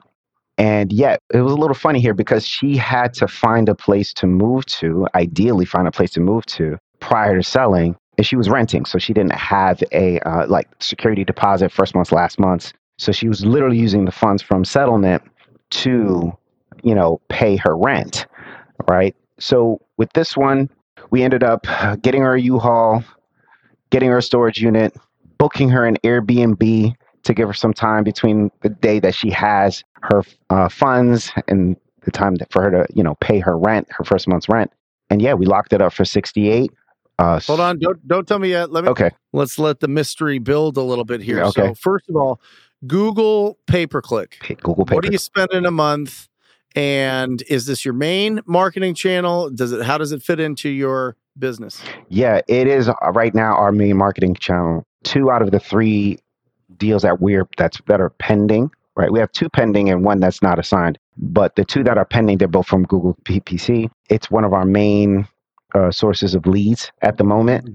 And 0.59 0.93
yet, 0.93 1.19
it 1.33 1.41
was 1.41 1.51
a 1.51 1.55
little 1.57 1.73
funny 1.73 1.99
here 1.99 2.13
because 2.13 2.45
she 2.45 2.77
had 2.77 3.13
to 3.15 3.27
find 3.27 3.69
a 3.69 3.75
place 3.75 4.13
to 4.13 4.27
move 4.27 4.67
to, 4.67 5.07
ideally, 5.15 5.65
find 5.65 5.87
a 5.87 5.91
place 5.91 6.11
to 6.11 6.19
move 6.19 6.45
to 6.45 6.77
prior 7.03 7.35
to 7.35 7.43
selling. 7.43 7.95
And 8.17 8.25
she 8.25 8.35
was 8.35 8.47
renting, 8.47 8.85
so 8.85 8.99
she 8.99 9.13
didn't 9.13 9.33
have 9.33 9.81
a 9.91 10.19
uh, 10.19 10.45
like 10.47 10.67
security 10.79 11.23
deposit 11.23 11.71
first 11.71 11.95
month's, 11.95 12.11
last 12.11 12.39
month's. 12.39 12.71
So 12.99 13.11
she 13.11 13.27
was 13.27 13.43
literally 13.43 13.77
using 13.77 14.05
the 14.05 14.11
funds 14.11 14.43
from 14.43 14.63
settlement 14.63 15.23
to, 15.71 16.31
you 16.83 16.93
know, 16.93 17.19
pay 17.29 17.55
her 17.55 17.75
rent, 17.75 18.27
right? 18.87 19.15
So 19.39 19.81
with 19.97 20.13
this 20.13 20.37
one, 20.37 20.69
we 21.09 21.23
ended 21.23 21.43
up 21.43 21.65
getting 22.01 22.21
her 22.21 22.35
a 22.35 22.41
U-Haul, 22.41 23.03
getting 23.89 24.09
her 24.09 24.19
a 24.19 24.21
storage 24.21 24.61
unit, 24.61 24.95
booking 25.39 25.69
her 25.69 25.85
an 25.85 25.97
Airbnb 26.03 26.93
to 27.23 27.33
give 27.33 27.47
her 27.47 27.53
some 27.53 27.73
time 27.73 28.03
between 28.03 28.51
the 28.61 28.69
day 28.69 28.99
that 28.99 29.15
she 29.15 29.31
has 29.31 29.83
her 30.03 30.23
uh, 30.49 30.69
funds 30.69 31.31
and 31.47 31.75
the 32.03 32.11
time 32.11 32.35
that 32.35 32.51
for 32.51 32.61
her 32.61 32.69
to 32.69 32.85
you 32.93 33.01
know 33.01 33.15
pay 33.15 33.39
her 33.39 33.57
rent, 33.57 33.87
her 33.89 34.03
first 34.03 34.27
month's 34.27 34.49
rent. 34.49 34.71
And 35.09 35.21
yeah, 35.21 35.33
we 35.33 35.45
locked 35.45 35.73
it 35.73 35.81
up 35.81 35.93
for 35.93 36.05
sixty 36.05 36.49
eight. 36.49 36.71
Uh, 37.19 37.39
Hold 37.41 37.59
on. 37.59 37.79
Don't 37.79 38.05
don't 38.07 38.27
tell 38.27 38.39
me 38.39 38.49
yet. 38.49 38.71
Let 38.71 38.83
me 38.83 38.89
Okay. 38.89 39.11
let's 39.33 39.59
let 39.59 39.79
the 39.79 39.87
mystery 39.87 40.39
build 40.39 40.77
a 40.77 40.81
little 40.81 41.05
bit 41.05 41.21
here. 41.21 41.37
Yeah, 41.37 41.47
okay. 41.47 41.67
So 41.69 41.73
first 41.75 42.09
of 42.09 42.15
all, 42.15 42.41
Google 42.87 43.57
pay 43.67 43.87
per 43.87 44.01
click. 44.01 44.37
Pay- 44.41 44.55
Google 44.55 44.85
Pay. 44.85 44.95
What 44.95 45.03
do 45.05 45.11
you 45.11 45.17
spend 45.17 45.51
in 45.53 45.65
a 45.65 45.71
month? 45.71 46.27
And 46.75 47.43
is 47.49 47.67
this 47.67 47.85
your 47.85 47.93
main 47.93 48.41
marketing 48.47 48.95
channel? 48.95 49.49
Does 49.51 49.71
it 49.71 49.85
how 49.85 49.97
does 49.97 50.11
it 50.11 50.23
fit 50.23 50.39
into 50.39 50.69
your 50.69 51.15
business? 51.37 51.81
Yeah, 52.09 52.41
it 52.47 52.67
is 52.67 52.89
uh, 52.89 52.93
right 53.13 53.33
now 53.35 53.53
our 53.55 53.71
main 53.71 53.95
marketing 53.97 54.35
channel. 54.35 54.83
Two 55.03 55.29
out 55.29 55.41
of 55.43 55.51
the 55.51 55.59
three 55.59 56.17
deals 56.77 57.03
that 57.03 57.21
we're 57.21 57.47
that's 57.57 57.79
that 57.87 58.01
are 58.01 58.09
pending. 58.09 58.71
Right, 58.95 59.11
we 59.11 59.19
have 59.19 59.31
two 59.31 59.49
pending 59.49 59.89
and 59.89 60.03
one 60.03 60.19
that's 60.19 60.41
not 60.43 60.59
assigned. 60.59 60.99
But 61.17 61.55
the 61.55 61.65
two 61.65 61.83
that 61.83 61.97
are 61.97 62.05
pending, 62.05 62.37
they're 62.39 62.47
both 62.47 62.67
from 62.67 62.83
Google 62.85 63.15
PPC. 63.23 63.89
It's 64.09 64.29
one 64.29 64.43
of 64.43 64.53
our 64.53 64.65
main 64.65 65.27
uh, 65.73 65.91
sources 65.91 66.35
of 66.35 66.45
leads 66.45 66.91
at 67.01 67.17
the 67.17 67.23
moment. 67.23 67.69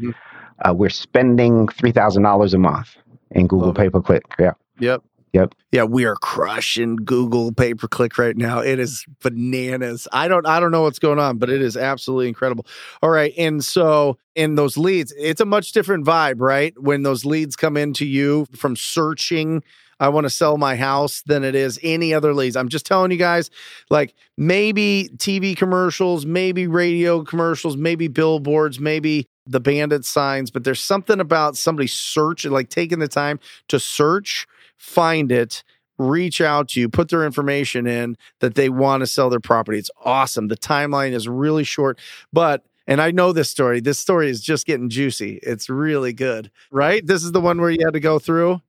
Uh, 0.64 0.74
we're 0.74 0.88
spending 0.90 1.68
three 1.68 1.92
thousand 1.92 2.22
dollars 2.24 2.54
a 2.54 2.58
month 2.58 2.96
in 3.32 3.46
Google 3.46 3.68
Love. 3.68 3.76
Pay 3.76 3.90
per 3.90 4.00
Click. 4.00 4.24
Yeah. 4.38 4.52
Yep. 4.80 5.02
Yep. 5.32 5.54
Yeah, 5.72 5.84
we 5.84 6.04
are 6.04 6.16
crushing 6.16 6.96
Google 6.96 7.52
pay 7.52 7.74
per 7.74 7.86
click 7.88 8.18
right 8.18 8.36
now. 8.36 8.60
It 8.60 8.78
is 8.78 9.04
bananas. 9.22 10.08
I 10.12 10.28
don't 10.28 10.46
I 10.46 10.58
don't 10.60 10.70
know 10.70 10.82
what's 10.82 10.98
going 10.98 11.18
on, 11.18 11.38
but 11.38 11.50
it 11.50 11.60
is 11.60 11.76
absolutely 11.76 12.28
incredible. 12.28 12.66
All 13.02 13.10
right. 13.10 13.32
And 13.36 13.64
so 13.64 14.18
in 14.34 14.54
those 14.54 14.76
leads, 14.76 15.12
it's 15.18 15.40
a 15.40 15.44
much 15.44 15.72
different 15.72 16.06
vibe, 16.06 16.36
right? 16.38 16.74
When 16.80 17.02
those 17.02 17.24
leads 17.24 17.56
come 17.56 17.76
into 17.76 18.06
you 18.06 18.46
from 18.54 18.76
searching 18.76 19.62
I 20.00 20.08
want 20.10 20.24
to 20.24 20.30
sell 20.30 20.58
my 20.58 20.76
house 20.76 21.22
than 21.22 21.42
it 21.44 21.54
is 21.54 21.78
any 21.82 22.14
other 22.14 22.32
leads. 22.32 22.56
I'm 22.56 22.68
just 22.68 22.86
telling 22.86 23.10
you 23.10 23.16
guys, 23.16 23.50
like 23.90 24.14
maybe 24.36 25.10
TV 25.16 25.56
commercials, 25.56 26.24
maybe 26.24 26.66
radio 26.66 27.22
commercials, 27.24 27.76
maybe 27.76 28.08
billboards, 28.08 28.78
maybe 28.78 29.26
the 29.46 29.60
bandit 29.60 30.04
signs, 30.04 30.50
but 30.50 30.62
there's 30.64 30.80
something 30.80 31.20
about 31.20 31.56
somebody 31.56 31.88
searching, 31.88 32.52
like 32.52 32.68
taking 32.68 32.98
the 32.98 33.08
time 33.08 33.40
to 33.68 33.80
search, 33.80 34.46
find 34.78 35.30
it, 35.30 35.62
reach 35.98 36.40
out 36.40 36.68
to 36.70 36.80
you, 36.80 36.88
put 36.88 37.10
their 37.10 37.26
information 37.26 37.86
in 37.86 38.16
that 38.40 38.54
they 38.54 38.70
want 38.70 39.02
to 39.02 39.06
sell 39.06 39.28
their 39.28 39.40
property. 39.40 39.78
It's 39.78 39.90
awesome. 40.04 40.48
The 40.48 40.56
timeline 40.56 41.12
is 41.12 41.28
really 41.28 41.64
short, 41.64 41.98
but 42.32 42.64
and 42.86 43.02
I 43.02 43.10
know 43.10 43.32
this 43.32 43.50
story. 43.50 43.80
This 43.80 43.98
story 43.98 44.30
is 44.30 44.40
just 44.40 44.64
getting 44.64 44.88
juicy. 44.88 45.40
It's 45.42 45.68
really 45.68 46.14
good, 46.14 46.50
right? 46.70 47.06
This 47.06 47.22
is 47.22 47.32
the 47.32 47.40
one 47.40 47.60
where 47.60 47.68
you 47.68 47.84
had 47.84 47.92
to 47.92 48.00
go 48.00 48.18
through 48.18 48.62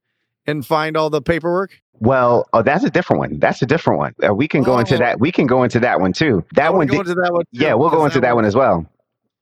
and 0.50 0.66
find 0.66 0.98
all 0.98 1.10
the 1.10 1.22
paperwork? 1.22 1.80
Well, 2.00 2.48
oh, 2.54 2.62
that's 2.62 2.84
a 2.84 2.90
different 2.90 3.20
one. 3.20 3.40
That's 3.40 3.62
a 3.62 3.66
different 3.66 4.00
one. 4.00 4.16
Uh, 4.28 4.34
we 4.34 4.48
can 4.48 4.64
go 4.64 4.76
oh. 4.76 4.80
into 4.80 4.98
that. 4.98 5.20
We 5.20 5.32
can 5.32 5.48
go 5.48 5.64
into 5.64 5.80
that 5.80 6.00
one 6.00 6.14
too. 6.14 6.44
That 6.56 6.74
one. 6.74 6.88
Go 6.88 7.00
into 7.00 7.14
that 7.14 7.34
one. 7.34 7.44
Too, 7.54 7.62
yeah, 7.62 7.74
we'll 7.74 7.90
go 7.90 8.06
into 8.06 8.16
that, 8.16 8.22
that 8.22 8.36
one, 8.36 8.44
one 8.44 8.46
as 8.46 8.56
well. 8.56 8.86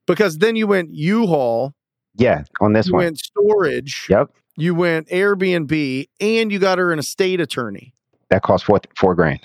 Because 0.05 0.37
then 0.39 0.55
you 0.55 0.67
went 0.67 0.89
U-Haul. 0.93 1.73
Yeah, 2.15 2.43
on 2.61 2.73
this 2.73 2.87
you 2.87 2.93
one. 2.93 3.03
Went 3.05 3.19
storage. 3.19 4.07
Yep. 4.09 4.31
You 4.57 4.75
went 4.75 5.07
Airbnb, 5.07 6.09
and 6.19 6.51
you 6.51 6.59
got 6.59 6.79
her 6.79 6.91
an 6.91 6.99
estate 6.99 7.39
attorney. 7.39 7.93
That 8.29 8.41
cost 8.41 8.65
four 8.65 8.81
four 8.97 9.15
grand. 9.15 9.39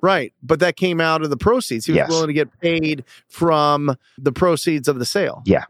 Right, 0.00 0.34
but 0.42 0.60
that 0.60 0.76
came 0.76 1.00
out 1.00 1.22
of 1.22 1.30
the 1.30 1.36
proceeds. 1.36 1.86
He 1.86 1.92
was 1.92 1.96
yes. 1.96 2.08
willing 2.10 2.26
to 2.26 2.32
get 2.32 2.60
paid 2.60 3.04
from 3.28 3.96
the 4.18 4.32
proceeds 4.32 4.88
of 4.88 4.98
the 4.98 5.06
sale. 5.06 5.42
Yeah. 5.46 5.64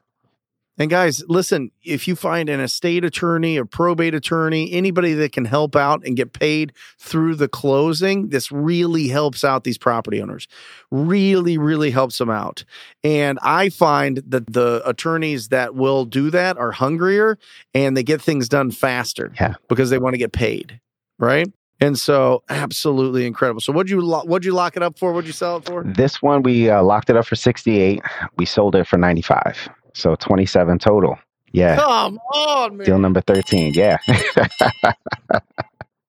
And 0.76 0.90
guys, 0.90 1.22
listen, 1.28 1.70
if 1.84 2.08
you 2.08 2.16
find 2.16 2.48
an 2.48 2.58
estate 2.58 3.04
attorney, 3.04 3.56
a 3.56 3.64
probate 3.64 4.14
attorney, 4.14 4.72
anybody 4.72 5.14
that 5.14 5.32
can 5.32 5.44
help 5.44 5.76
out 5.76 6.04
and 6.04 6.16
get 6.16 6.32
paid 6.32 6.72
through 6.98 7.36
the 7.36 7.46
closing, 7.46 8.30
this 8.30 8.50
really 8.50 9.06
helps 9.06 9.44
out 9.44 9.62
these 9.62 9.78
property 9.78 10.20
owners. 10.20 10.48
Really, 10.90 11.58
really 11.58 11.90
helps 11.90 12.18
them 12.18 12.30
out. 12.30 12.64
And 13.04 13.38
I 13.42 13.68
find 13.68 14.22
that 14.26 14.52
the 14.52 14.82
attorneys 14.84 15.48
that 15.48 15.76
will 15.76 16.04
do 16.04 16.28
that 16.30 16.58
are 16.58 16.72
hungrier 16.72 17.38
and 17.72 17.96
they 17.96 18.02
get 18.02 18.20
things 18.20 18.48
done 18.48 18.72
faster 18.72 19.32
yeah. 19.40 19.54
because 19.68 19.90
they 19.90 19.98
want 19.98 20.14
to 20.14 20.18
get 20.18 20.32
paid. 20.32 20.80
Right. 21.20 21.46
And 21.80 21.98
so, 21.98 22.42
absolutely 22.48 23.26
incredible. 23.26 23.60
So, 23.60 23.72
what'd 23.72 23.90
you 23.90 24.00
lo- 24.00 24.22
what'd 24.24 24.44
you 24.44 24.52
lock 24.52 24.76
it 24.76 24.82
up 24.82 24.96
for? 24.96 25.12
What'd 25.12 25.26
you 25.26 25.32
sell 25.32 25.56
it 25.56 25.66
for? 25.66 25.82
This 25.84 26.22
one 26.22 26.42
we 26.42 26.70
uh, 26.70 26.82
locked 26.82 27.10
it 27.10 27.16
up 27.16 27.26
for 27.26 27.34
sixty 27.34 27.80
eight. 27.80 28.00
We 28.36 28.46
sold 28.46 28.76
it 28.76 28.86
for 28.86 28.96
ninety 28.96 29.22
five. 29.22 29.68
So 29.94 30.16
27 30.16 30.78
total. 30.78 31.18
Yeah. 31.52 31.76
Come 31.76 32.18
on, 32.34 32.76
man. 32.76 32.84
Deal 32.84 32.98
number 32.98 33.20
13. 33.20 33.74
Yeah. 33.74 33.98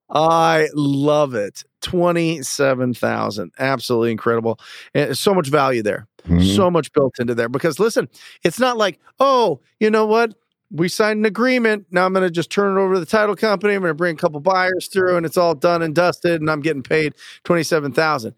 I 0.09 0.69
love 0.73 1.35
it. 1.35 1.63
27,000. 1.81 3.51
Absolutely 3.59 4.11
incredible. 4.11 4.59
And 4.95 5.15
so 5.15 5.35
much 5.35 5.49
value 5.49 5.83
there. 5.83 6.07
Mm-hmm. 6.23 6.55
So 6.55 6.71
much 6.71 6.91
built 6.93 7.19
into 7.19 7.35
there 7.35 7.49
because 7.49 7.79
listen, 7.79 8.09
it's 8.43 8.59
not 8.59 8.77
like, 8.77 8.99
"Oh, 9.19 9.59
you 9.79 9.91
know 9.91 10.07
what? 10.07 10.33
We 10.71 10.89
signed 10.89 11.19
an 11.19 11.25
agreement. 11.25 11.85
Now 11.91 12.07
I'm 12.07 12.13
going 12.13 12.25
to 12.25 12.31
just 12.31 12.49
turn 12.49 12.75
it 12.75 12.81
over 12.81 12.95
to 12.95 12.99
the 12.99 13.05
title 13.05 13.35
company. 13.35 13.75
I'm 13.75 13.81
going 13.81 13.91
to 13.91 13.95
bring 13.95 14.15
a 14.15 14.17
couple 14.17 14.39
buyers 14.39 14.87
through 14.87 15.17
and 15.17 15.25
it's 15.27 15.37
all 15.37 15.53
done 15.53 15.83
and 15.83 15.93
dusted 15.93 16.41
and 16.41 16.49
I'm 16.49 16.61
getting 16.61 16.81
paid 16.81 17.13
27,000." 17.43 18.33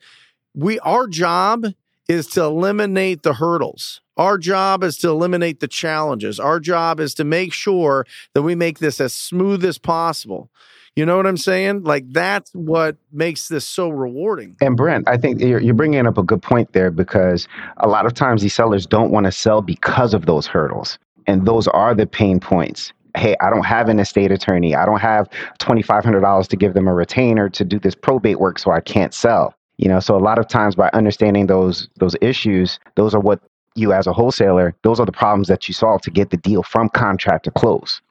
We 0.56 0.80
our 0.80 1.08
job 1.08 1.68
is 2.08 2.28
to 2.28 2.43
eliminate 2.43 3.24
the 3.24 3.34
hurdles. 3.34 4.02
Our 4.15 4.38
job 4.38 4.84
is 4.84 4.98
to 5.00 5.10
eliminate 5.10 5.60
the 5.60 5.67
challenges. 5.67 6.39
Our 6.39 6.60
job 6.60 7.00
is 7.00 7.13
to 7.15 7.24
make 7.24 7.54
sure 7.54 8.06
that 8.34 8.41
we 8.41 8.56
make 8.56 8.80
this 8.80 9.00
as 9.00 9.13
smooth 9.13 9.63
as 9.63 9.78
possible. 9.78 10.50
You 10.96 11.06
know 11.06 11.15
what 11.15 11.28
I'm 11.28 11.38
saying? 11.38 11.84
Like 11.84 12.12
that's 12.12 12.50
what 12.56 12.98
makes 13.12 13.50
this 13.50 13.65
so 13.65 13.89
rewarding. 13.89 14.56
And 14.62 14.76
Brent, 14.76 15.08
I 15.08 15.17
think 15.17 15.39
you're, 15.39 15.62
you're 15.62 15.76
bringing 15.76 16.08
up 16.08 16.17
a 16.17 16.24
good 16.24 16.41
point 16.41 16.74
there 16.74 16.89
because 16.89 17.48
a 17.78 17.88
lot 17.88 18.08
of 18.08 18.15
times 18.15 18.41
these 18.41 18.56
sellers 18.56 18.88
don't 18.88 19.12
want 19.12 19.26
to 19.26 19.32
sell 19.32 19.62
because 19.62 20.15
of 20.15 20.26
those 20.26 20.48
hurdles. 20.48 20.98
And 21.28 21.46
those 21.46 21.67
are 21.67 21.93
the 21.93 22.08
pain 22.08 22.39
points. 22.39 22.93
Hey, 23.15 23.36
I 23.41 23.52
don't 23.52 23.65
have 23.65 23.89
an 23.89 24.00
estate 24.00 24.32
attorney. 24.32 24.76
I 24.76 24.86
don't 24.86 25.00
have 25.00 25.30
$2,500 25.60 26.48
to 26.48 26.56
give 26.56 26.74
them 26.74 26.88
a 26.88 26.93
retainer 26.93 27.50
to 27.50 27.63
do 27.63 27.80
this 27.80 27.93
probate 27.93 28.39
work, 28.39 28.58
so 28.58 28.72
I 28.72 28.80
can't 28.80 29.13
sell 29.13 29.54
you 29.78 29.88
know 29.88 30.00
so 30.00 30.16
a 30.16 30.20
lot 30.20 30.40
of 30.40 30.48
times 30.48 30.76
by 30.76 30.90
understanding 30.94 31.48
those 31.48 31.90
those 31.98 32.16
issues 32.22 32.80
those 32.96 33.13
are 33.13 33.20
what 33.20 33.42
you 33.78 33.94
as 33.94 34.08
a 34.08 34.13
wholesaler, 34.13 34.76
those 34.82 35.00
are 35.00 35.06
the 35.06 35.12
problems 35.12 35.48
that 35.48 35.68
you 35.68 35.74
solve 35.74 36.02
to 36.02 36.12
get 36.12 36.32
the 36.32 36.38
deal 36.38 36.63
from 36.63 36.90
contract 36.90 37.46
to 37.46 37.52
close. 37.52 38.02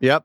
Yep. 0.00 0.24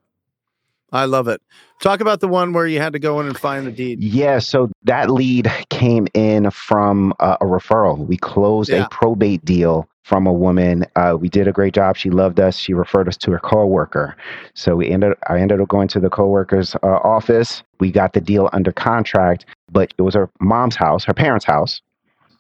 I 0.92 1.06
love 1.06 1.28
it. 1.28 1.42
Talk 1.82 2.02
about 2.02 2.20
the 2.20 2.28
one 2.28 2.52
where 2.52 2.68
you 2.68 2.80
had 2.80 2.94
to 2.94 3.00
go 3.00 3.20
in 3.20 3.28
and 3.28 3.38
find 3.38 3.66
the 3.66 3.72
deed. 3.72 4.02
Yeah, 4.02 4.40
so 4.40 4.70
that 4.84 5.10
lead 5.10 5.50
came 5.70 6.08
in 6.14 6.50
from 6.52 7.14
uh, 7.20 7.38
a 7.40 7.46
referral. 7.46 8.06
We 8.06 8.18
closed 8.18 8.70
yeah. 8.70 8.86
a 8.86 8.90
probate 8.90 9.46
deal 9.46 9.88
from 10.04 10.26
a 10.26 10.34
woman. 10.34 10.86
Uh, 10.96 11.16
we 11.20 11.30
did 11.30 11.48
a 11.48 11.52
great 11.52 11.76
job. 11.76 11.96
She 11.96 12.10
loved 12.10 12.40
us. 12.40 12.58
She 12.58 12.74
referred 12.74 13.08
us 13.08 13.16
to 13.18 13.32
her 13.32 13.40
coworker. 13.40 14.18
So 14.56 14.76
we 14.76 14.90
ended. 14.90 15.14
I 15.28 15.40
ended 15.40 15.62
up 15.62 15.68
going 15.68 15.88
to 15.90 16.00
the 16.00 16.10
coworker's 16.10 16.76
uh, 16.82 16.88
office. 16.88 17.62
We 17.80 17.92
got 17.92 18.14
the 18.14 18.22
deal 18.22 18.50
under 18.54 18.72
contract, 18.72 19.46
but 19.72 19.94
it 19.98 20.02
was 20.02 20.16
her 20.16 20.30
mom's 20.40 20.76
house, 20.76 21.04
her 21.06 21.14
parents' 21.14 21.46
house. 21.46 21.82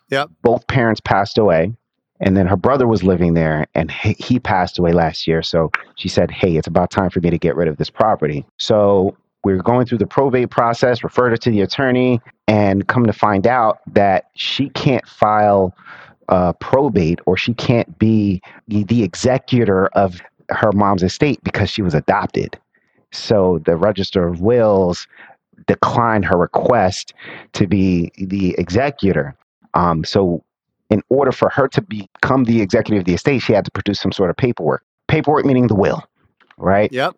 Yep. 0.10 0.30
Both 0.42 0.68
parents 0.68 1.02
passed 1.02 1.38
away. 1.38 1.74
And 2.22 2.36
then 2.36 2.48
her 2.48 2.58
brother 2.58 2.86
was 2.86 3.02
living 3.02 3.34
there 3.34 3.66
and 3.76 3.90
he 3.90 4.40
passed 4.40 4.78
away 4.78 4.92
last 4.92 5.26
year. 5.26 5.42
So 5.42 5.72
she 5.96 6.10
said, 6.10 6.32
Hey, 6.32 6.58
it's 6.58 6.68
about 6.68 6.92
time 6.92 7.10
for 7.10 7.22
me 7.22 7.30
to 7.30 7.38
get 7.38 7.56
rid 7.56 7.70
of 7.70 7.78
this 7.78 7.90
property. 7.90 8.46
So 8.58 9.16
we 9.44 9.54
are 9.54 9.62
going 9.62 9.86
through 9.86 10.00
the 10.00 10.08
probate 10.08 10.50
process, 10.50 11.04
referred 11.04 11.30
her 11.30 11.38
to 11.38 11.50
the 11.50 11.62
attorney, 11.62 12.20
and 12.48 12.88
come 12.88 13.06
to 13.06 13.14
find 13.14 13.48
out 13.48 13.80
that 13.94 14.26
she 14.36 14.70
can't 14.70 15.08
file 15.08 15.74
uh, 16.28 16.54
probate 16.54 17.20
or 17.26 17.38
she 17.38 17.54
can't 17.54 17.98
be 17.98 18.42
the 18.68 19.04
executor 19.04 19.88
of 19.88 20.20
her 20.50 20.72
mom's 20.74 21.04
estate 21.04 21.40
because 21.44 21.70
she 21.70 21.82
was 21.82 21.94
adopted. 21.94 22.60
So 23.12 23.62
the 23.66 23.76
Register 23.76 24.28
of 24.28 24.42
Wills 24.42 25.08
declined 25.68 26.26
her 26.26 26.38
request 26.38 27.14
to 27.54 27.68
be 27.68 28.12
the 28.18 28.56
executor. 28.58 29.36
Um, 29.74 30.04
so 30.04 30.44
in 30.90 31.02
order 31.10 31.32
for 31.32 31.50
her 31.50 31.68
to 31.70 31.82
become 31.82 32.46
the 32.46 32.62
executive 32.62 33.02
of 33.02 33.06
the 33.06 33.14
estate, 33.14 33.40
she 33.40 33.54
had 33.54 33.66
to 33.66 33.72
produce 33.72 34.00
some 34.00 34.12
sort 34.12 34.30
of 34.30 34.38
paperwork. 34.38 34.84
Paperwork 35.08 35.46
meaning 35.46 35.68
the 35.68 35.76
will, 35.76 36.04
right? 36.58 36.92
Yep. 36.92 37.16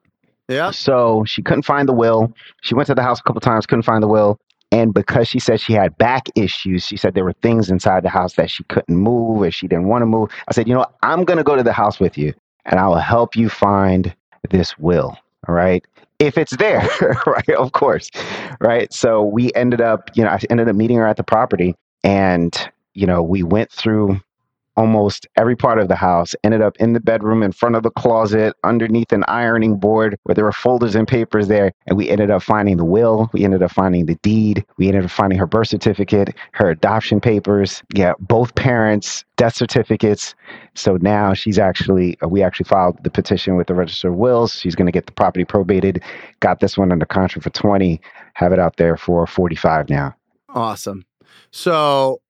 Yeah. 0.48 0.72
So 0.72 1.24
she 1.26 1.42
couldn't 1.42 1.64
find 1.64 1.88
the 1.88 1.94
will. 1.94 2.34
She 2.62 2.76
went 2.76 2.88
to 2.88 2.96
the 2.96 3.04
house 3.04 3.20
a 3.20 3.24
couple 3.24 3.42
times, 3.42 3.66
couldn't 3.66 3.84
find 3.84 4.04
the 4.04 4.08
will. 4.08 4.40
And 4.74 4.94
because 4.94 5.28
she 5.28 5.40
said 5.40 5.60
she 5.60 5.74
had 5.74 5.98
back 5.98 6.28
issues, 6.36 6.86
she 6.86 6.96
said 6.96 7.14
there 7.14 7.26
were 7.26 7.34
things 7.34 7.70
inside 7.70 8.04
the 8.04 8.10
house 8.10 8.34
that 8.36 8.50
she 8.50 8.64
couldn't 8.66 8.96
move 8.96 9.42
or 9.42 9.52
she 9.52 9.68
didn't 9.68 9.88
want 9.88 10.02
to 10.02 10.06
move. 10.06 10.30
I 10.48 10.54
said, 10.54 10.68
you 10.68 10.74
know 10.74 10.82
what? 10.82 10.96
I'm 11.04 11.26
going 11.26 11.38
to 11.38 11.44
go 11.44 11.56
to 11.56 11.64
the 11.64 11.74
house 11.74 12.00
with 12.00 12.18
you 12.18 12.34
and 12.66 12.80
I 12.80 12.88
will 12.88 13.00
help 13.00 13.36
you 13.36 13.50
find 13.50 14.16
this 14.50 14.78
will. 14.78 15.18
All 15.48 15.56
right. 15.56 15.84
If 16.20 16.38
it's 16.38 16.56
there, 16.58 16.88
right? 17.26 17.50
Of 17.50 17.72
course. 17.72 18.10
Right. 18.60 18.94
So 18.94 19.24
we 19.24 19.52
ended 19.54 19.82
up, 19.82 20.12
you 20.14 20.24
know, 20.24 20.30
I 20.30 20.40
ended 20.50 20.70
up 20.70 20.76
meeting 20.76 20.98
her 20.98 21.08
at 21.08 21.18
the 21.18 21.24
property 21.24 21.76
and 22.04 22.56
you 22.94 23.08
know, 23.08 23.24
we 23.24 23.44
went 23.44 23.72
through 23.72 24.20
almost 24.78 25.28
every 25.38 25.56
part 25.56 25.80
of 25.80 25.88
the 25.88 25.96
house, 25.96 26.36
ended 26.44 26.62
up 26.62 26.78
in 26.78 26.94
the 26.94 27.00
bedroom, 27.00 27.44
in 27.44 27.52
front 27.52 27.76
of 27.76 27.84
the 27.84 27.90
closet, 27.92 28.56
underneath 28.64 29.12
an 29.12 29.24
ironing 29.28 29.78
board 29.78 30.18
where 30.24 30.36
there 30.36 30.46
were 30.46 30.52
folders 30.52 30.96
and 30.96 31.08
papers 31.08 31.48
there. 31.48 31.72
And 31.88 31.98
we 31.98 32.10
ended 32.10 32.32
up 32.32 32.44
finding 32.44 32.78
the 32.78 32.86
will. 32.86 33.30
We 33.34 33.44
ended 33.44 33.62
up 33.62 33.72
finding 33.72 34.06
the 34.06 34.16
deed. 34.16 34.66
We 34.78 34.88
ended 34.88 35.06
up 35.06 35.12
finding 35.12 35.40
her 35.40 35.48
birth 35.48 35.68
certificate, 35.68 36.36
her 36.54 36.70
adoption 36.70 37.20
papers. 37.20 37.84
Yeah, 37.94 38.14
both 38.20 38.56
parents' 38.56 39.26
death 39.38 39.56
certificates. 39.56 40.36
So 40.76 40.98
now 41.02 41.34
she's 41.34 41.60
actually, 41.60 42.18
uh, 42.24 42.28
we 42.28 42.44
actually 42.44 42.66
filed 42.66 43.04
the 43.04 43.10
petition 43.10 43.56
with 43.56 43.68
the 43.68 43.74
Register 43.74 44.10
of 44.10 44.16
Wills. 44.16 44.54
She's 44.54 44.76
going 44.76 44.86
to 44.86 44.92
get 44.92 45.06
the 45.06 45.12
property 45.12 45.46
probated. 45.46 46.02
Got 46.40 46.60
this 46.60 46.78
one 46.78 46.92
under 46.92 47.06
contract 47.06 47.44
for 47.44 47.50
20, 47.50 48.00
have 48.36 48.54
it 48.54 48.60
out 48.60 48.78
there 48.78 48.98
for 48.98 49.26
45 49.28 49.90
now. 49.90 50.16
Awesome. 50.50 51.06
So 51.52 52.21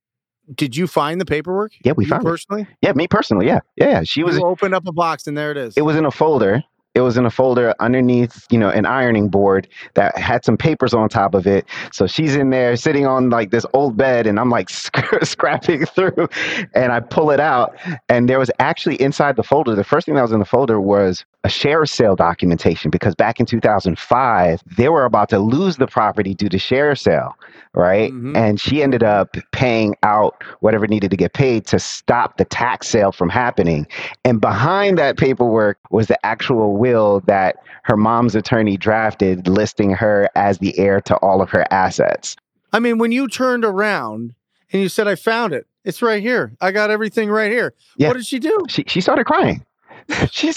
did 0.55 0.75
you 0.75 0.87
find 0.87 1.19
the 1.19 1.25
paperwork? 1.25 1.73
Yeah, 1.83 1.93
we 1.93 2.05
you 2.05 2.09
found 2.09 2.23
personally. 2.23 2.63
It. 2.63 2.67
Yeah, 2.81 2.93
me 2.93 3.07
personally. 3.07 3.45
Yeah, 3.45 3.59
yeah. 3.75 4.03
She 4.03 4.23
was 4.23 4.37
you 4.37 4.45
opened 4.45 4.73
up 4.73 4.87
a 4.87 4.91
box 4.91 5.27
and 5.27 5.37
there 5.37 5.51
it 5.51 5.57
is. 5.57 5.75
It 5.77 5.81
was 5.81 5.95
in 5.95 6.05
a 6.05 6.11
folder. 6.11 6.63
It 6.93 7.01
was 7.01 7.17
in 7.17 7.25
a 7.25 7.29
folder 7.29 7.73
underneath, 7.79 8.45
you 8.49 8.57
know, 8.57 8.69
an 8.69 8.85
ironing 8.85 9.29
board 9.29 9.67
that 9.93 10.17
had 10.17 10.43
some 10.43 10.57
papers 10.57 10.93
on 10.93 11.07
top 11.09 11.33
of 11.33 11.47
it. 11.47 11.65
So 11.93 12.05
she's 12.05 12.35
in 12.35 12.49
there 12.49 12.75
sitting 12.75 13.05
on 13.05 13.29
like 13.29 13.51
this 13.51 13.65
old 13.73 13.95
bed, 13.95 14.27
and 14.27 14.39
I'm 14.39 14.49
like 14.49 14.69
scrapping 15.21 15.85
through, 15.85 16.27
and 16.73 16.91
I 16.91 16.99
pull 16.99 17.31
it 17.31 17.39
out, 17.39 17.75
and 18.09 18.27
there 18.27 18.39
was 18.39 18.51
actually 18.59 18.95
inside 19.01 19.35
the 19.35 19.43
folder. 19.43 19.75
The 19.75 19.83
first 19.83 20.05
thing 20.05 20.15
that 20.15 20.21
was 20.21 20.31
in 20.31 20.39
the 20.39 20.45
folder 20.45 20.81
was 20.81 21.25
a 21.43 21.49
sheriff 21.49 21.89
sale 21.89 22.15
documentation 22.15 22.91
because 22.91 23.15
back 23.15 23.39
in 23.39 23.45
2005 23.45 24.61
they 24.77 24.89
were 24.89 25.05
about 25.05 25.29
to 25.29 25.39
lose 25.39 25.77
the 25.77 25.87
property 25.87 26.33
due 26.35 26.49
to 26.49 26.59
sheriff 26.59 26.99
sale 26.99 27.33
right 27.73 28.11
mm-hmm. 28.11 28.35
and 28.35 28.59
she 28.59 28.83
ended 28.83 29.01
up 29.01 29.35
paying 29.51 29.95
out 30.03 30.43
whatever 30.59 30.85
needed 30.87 31.09
to 31.09 31.17
get 31.17 31.33
paid 31.33 31.65
to 31.65 31.79
stop 31.79 32.37
the 32.37 32.45
tax 32.45 32.87
sale 32.87 33.11
from 33.11 33.29
happening 33.29 33.87
and 34.23 34.39
behind 34.39 34.97
that 34.97 35.17
paperwork 35.17 35.79
was 35.89 36.07
the 36.07 36.25
actual 36.25 36.77
will 36.81 37.21
that 37.27 37.57
her 37.83 37.95
mom's 37.95 38.35
attorney 38.35 38.75
drafted 38.75 39.47
listing 39.47 39.91
her 39.91 40.29
as 40.35 40.57
the 40.57 40.77
heir 40.77 40.99
to 40.99 41.15
all 41.17 41.41
of 41.41 41.49
her 41.49 41.63
assets 41.71 42.35
i 42.73 42.79
mean 42.79 42.97
when 42.97 43.11
you 43.11 43.27
turned 43.27 43.63
around 43.63 44.33
and 44.73 44.81
you 44.81 44.89
said 44.89 45.07
i 45.07 45.13
found 45.15 45.53
it 45.53 45.67
it's 45.85 46.01
right 46.01 46.23
here 46.23 46.53
i 46.59 46.71
got 46.71 46.89
everything 46.89 47.29
right 47.29 47.51
here 47.51 47.73
yeah. 47.97 48.07
what 48.07 48.15
did 48.15 48.25
she 48.25 48.39
do 48.39 48.65
she, 48.67 48.83
she 48.87 48.99
started 48.99 49.25
crying 49.25 49.63
she, 50.31 50.51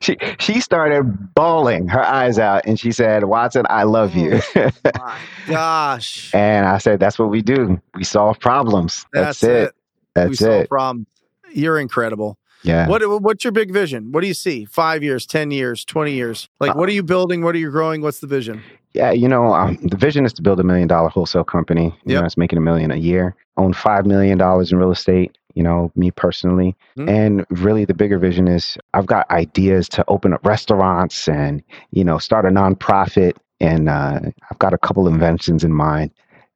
she, 0.00 0.16
she 0.38 0.60
started 0.60 1.34
bawling 1.34 1.88
her 1.88 2.04
eyes 2.04 2.38
out 2.38 2.62
and 2.64 2.78
she 2.78 2.92
said, 2.92 3.24
Watson, 3.24 3.66
I 3.68 3.82
love 3.82 4.14
you. 4.14 4.40
Oh 4.56 4.70
my 4.84 5.18
gosh. 5.48 6.34
and 6.34 6.66
I 6.66 6.78
said, 6.78 7.00
That's 7.00 7.18
what 7.18 7.28
we 7.28 7.42
do. 7.42 7.80
We 7.94 8.04
solve 8.04 8.38
problems. 8.40 9.04
That's, 9.12 9.40
That's 9.40 9.42
it. 9.42 9.50
it. 9.50 9.74
That's 10.14 10.28
we 10.28 10.32
it. 10.32 10.38
Solve 10.38 10.68
problems. 10.68 11.06
You're 11.52 11.78
incredible. 11.78 12.38
Yeah. 12.62 12.88
What 12.88 13.02
what's 13.22 13.44
your 13.44 13.52
big 13.52 13.72
vision? 13.72 14.12
What 14.12 14.22
do 14.22 14.26
you 14.26 14.34
see? 14.34 14.64
Five 14.64 15.02
years, 15.02 15.26
ten 15.26 15.50
years, 15.50 15.84
twenty 15.84 16.12
years? 16.12 16.48
Like, 16.60 16.74
what 16.74 16.88
are 16.88 16.92
you 16.92 17.02
building? 17.02 17.42
What 17.42 17.54
are 17.54 17.58
you 17.58 17.70
growing? 17.70 18.02
What's 18.02 18.20
the 18.20 18.26
vision? 18.26 18.62
Yeah, 18.94 19.12
you 19.12 19.28
know, 19.28 19.52
um, 19.52 19.78
the 19.82 19.96
vision 19.96 20.24
is 20.24 20.32
to 20.34 20.42
build 20.42 20.58
a 20.58 20.64
million 20.64 20.88
dollar 20.88 21.08
wholesale 21.08 21.44
company. 21.44 21.84
You 22.04 22.14
yep. 22.14 22.20
know, 22.20 22.26
it's 22.26 22.36
making 22.36 22.58
a 22.58 22.62
million 22.62 22.90
a 22.90 22.96
year. 22.96 23.36
Own 23.56 23.72
five 23.72 24.06
million 24.06 24.38
dollars 24.38 24.72
in 24.72 24.78
real 24.78 24.90
estate 24.90 25.36
you 25.58 25.64
know, 25.64 25.90
me 25.96 26.12
personally. 26.12 26.76
Mm-hmm. 26.96 27.08
And 27.08 27.46
really, 27.50 27.84
the 27.84 27.92
bigger 27.92 28.16
vision 28.16 28.46
is 28.46 28.78
I've 28.94 29.06
got 29.06 29.28
ideas 29.32 29.88
to 29.88 30.04
open 30.06 30.32
up 30.32 30.46
restaurants 30.46 31.26
and, 31.26 31.64
you 31.90 32.04
know, 32.04 32.18
start 32.18 32.44
a 32.44 32.48
nonprofit. 32.48 33.32
And 33.58 33.88
uh, 33.88 34.20
I've 34.52 34.58
got 34.60 34.72
a 34.72 34.78
couple 34.78 35.08
inventions 35.08 35.64
in 35.64 35.72
mind 35.72 36.12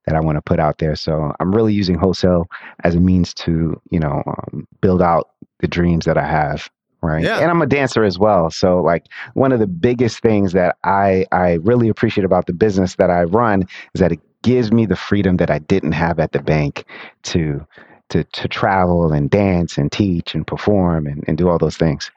that 0.06 0.14
I 0.14 0.20
want 0.20 0.36
to 0.36 0.42
put 0.42 0.60
out 0.60 0.78
there. 0.78 0.94
So 0.94 1.32
I'm 1.40 1.52
really 1.52 1.74
using 1.74 1.96
wholesale 1.96 2.48
as 2.84 2.94
a 2.94 3.00
means 3.00 3.34
to, 3.34 3.80
you 3.90 3.98
know, 3.98 4.22
um, 4.24 4.68
build 4.80 5.02
out 5.02 5.30
the 5.62 5.68
dreams 5.68 6.04
that 6.04 6.18
I 6.18 6.26
have. 6.26 6.68
Right. 7.00 7.24
Yeah. 7.24 7.38
And 7.38 7.50
I'm 7.50 7.62
a 7.62 7.66
dancer 7.66 8.04
as 8.04 8.18
well. 8.18 8.50
So 8.50 8.80
like 8.80 9.06
one 9.34 9.50
of 9.50 9.58
the 9.58 9.66
biggest 9.66 10.20
things 10.20 10.52
that 10.52 10.76
I 10.84 11.26
I 11.32 11.54
really 11.54 11.88
appreciate 11.88 12.24
about 12.24 12.46
the 12.46 12.52
business 12.52 12.94
that 12.96 13.10
I 13.10 13.24
run 13.24 13.62
is 13.94 14.00
that 14.00 14.12
it 14.12 14.20
gives 14.42 14.70
me 14.70 14.86
the 14.86 14.94
freedom 14.94 15.38
that 15.38 15.50
I 15.50 15.58
didn't 15.58 15.92
have 15.92 16.20
at 16.20 16.30
the 16.30 16.40
bank 16.40 16.84
to 17.24 17.66
to, 18.10 18.22
to 18.24 18.46
travel 18.46 19.12
and 19.12 19.30
dance 19.30 19.78
and 19.78 19.90
teach 19.90 20.34
and 20.34 20.46
perform 20.46 21.06
and, 21.06 21.24
and 21.26 21.38
do 21.38 21.48
all 21.48 21.58
those 21.58 21.78
things. 21.78 22.10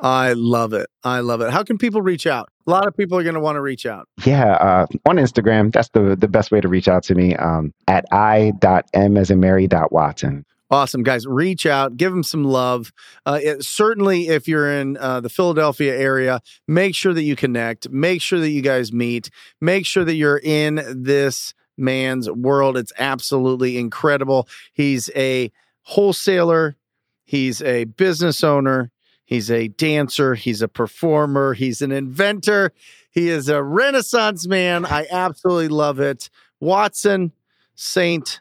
I 0.00 0.34
love 0.34 0.72
it. 0.72 0.88
I 1.04 1.20
love 1.20 1.40
it. 1.40 1.50
How 1.50 1.62
can 1.62 1.78
people 1.78 2.02
reach 2.02 2.26
out? 2.26 2.50
A 2.66 2.70
lot 2.70 2.86
of 2.86 2.94
people 2.94 3.16
are 3.16 3.22
going 3.22 3.34
to 3.34 3.40
want 3.40 3.56
to 3.56 3.62
reach 3.62 3.86
out. 3.86 4.08
Yeah, 4.26 4.54
uh, 4.56 4.86
on 5.08 5.16
Instagram, 5.16 5.72
that's 5.72 5.88
the 5.90 6.16
the 6.16 6.28
best 6.28 6.50
way 6.50 6.60
to 6.60 6.68
reach 6.68 6.88
out 6.88 7.02
to 7.04 7.14
me 7.14 7.34
um, 7.36 7.72
at 7.88 8.04
i.m 8.12 9.16
as 9.16 9.30
in 9.30 9.40
Mary 9.40 9.66
dot 9.66 9.92
Watson. 9.92 10.44
Awesome, 10.68 11.04
guys. 11.04 11.26
Reach 11.26 11.64
out, 11.64 11.96
give 11.96 12.10
them 12.10 12.24
some 12.24 12.42
love. 12.42 12.92
Uh, 13.24 13.38
it, 13.40 13.64
certainly, 13.64 14.28
if 14.28 14.48
you're 14.48 14.72
in 14.72 14.96
uh, 14.96 15.20
the 15.20 15.28
Philadelphia 15.28 15.96
area, 15.96 16.40
make 16.66 16.94
sure 16.94 17.14
that 17.14 17.22
you 17.22 17.36
connect. 17.36 17.88
Make 17.90 18.20
sure 18.20 18.40
that 18.40 18.50
you 18.50 18.62
guys 18.62 18.92
meet. 18.92 19.30
Make 19.60 19.86
sure 19.86 20.04
that 20.04 20.14
you're 20.14 20.40
in 20.42 20.82
this 21.04 21.54
man's 21.78 22.28
world. 22.30 22.76
It's 22.76 22.92
absolutely 22.98 23.78
incredible. 23.78 24.48
He's 24.72 25.08
a 25.14 25.52
wholesaler, 25.82 26.76
he's 27.24 27.62
a 27.62 27.84
business 27.84 28.42
owner, 28.42 28.90
he's 29.24 29.50
a 29.52 29.68
dancer, 29.68 30.34
he's 30.34 30.62
a 30.62 30.68
performer, 30.68 31.54
he's 31.54 31.80
an 31.80 31.92
inventor, 31.92 32.72
he 33.12 33.28
is 33.28 33.48
a 33.48 33.62
renaissance 33.62 34.48
man. 34.48 34.84
I 34.84 35.06
absolutely 35.12 35.68
love 35.68 36.00
it. 36.00 36.28
Watson, 36.58 37.32
Saint, 37.76 38.40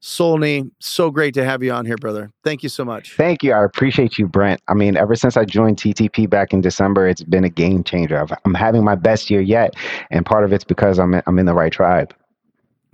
Solney, 0.00 0.70
so 0.78 1.10
great 1.10 1.34
to 1.34 1.44
have 1.44 1.62
you 1.62 1.72
on 1.72 1.84
here, 1.84 1.96
brother. 1.96 2.30
Thank 2.42 2.62
you 2.62 2.68
so 2.68 2.84
much. 2.84 3.14
Thank 3.16 3.42
you. 3.42 3.52
I 3.52 3.64
appreciate 3.64 4.18
you, 4.18 4.26
Brent. 4.26 4.60
I 4.68 4.74
mean, 4.74 4.96
ever 4.96 5.14
since 5.14 5.36
I 5.36 5.44
joined 5.44 5.76
TTP 5.76 6.28
back 6.28 6.52
in 6.52 6.62
December, 6.62 7.06
it's 7.06 7.22
been 7.22 7.44
a 7.44 7.50
game 7.50 7.84
changer. 7.84 8.26
I'm 8.44 8.54
having 8.54 8.82
my 8.82 8.94
best 8.94 9.30
year 9.30 9.42
yet, 9.42 9.74
and 10.10 10.24
part 10.24 10.44
of 10.44 10.52
it's 10.52 10.64
because 10.64 10.98
I'm 10.98 11.20
I'm 11.26 11.38
in 11.38 11.46
the 11.46 11.54
right 11.54 11.72
tribe. 11.72 12.14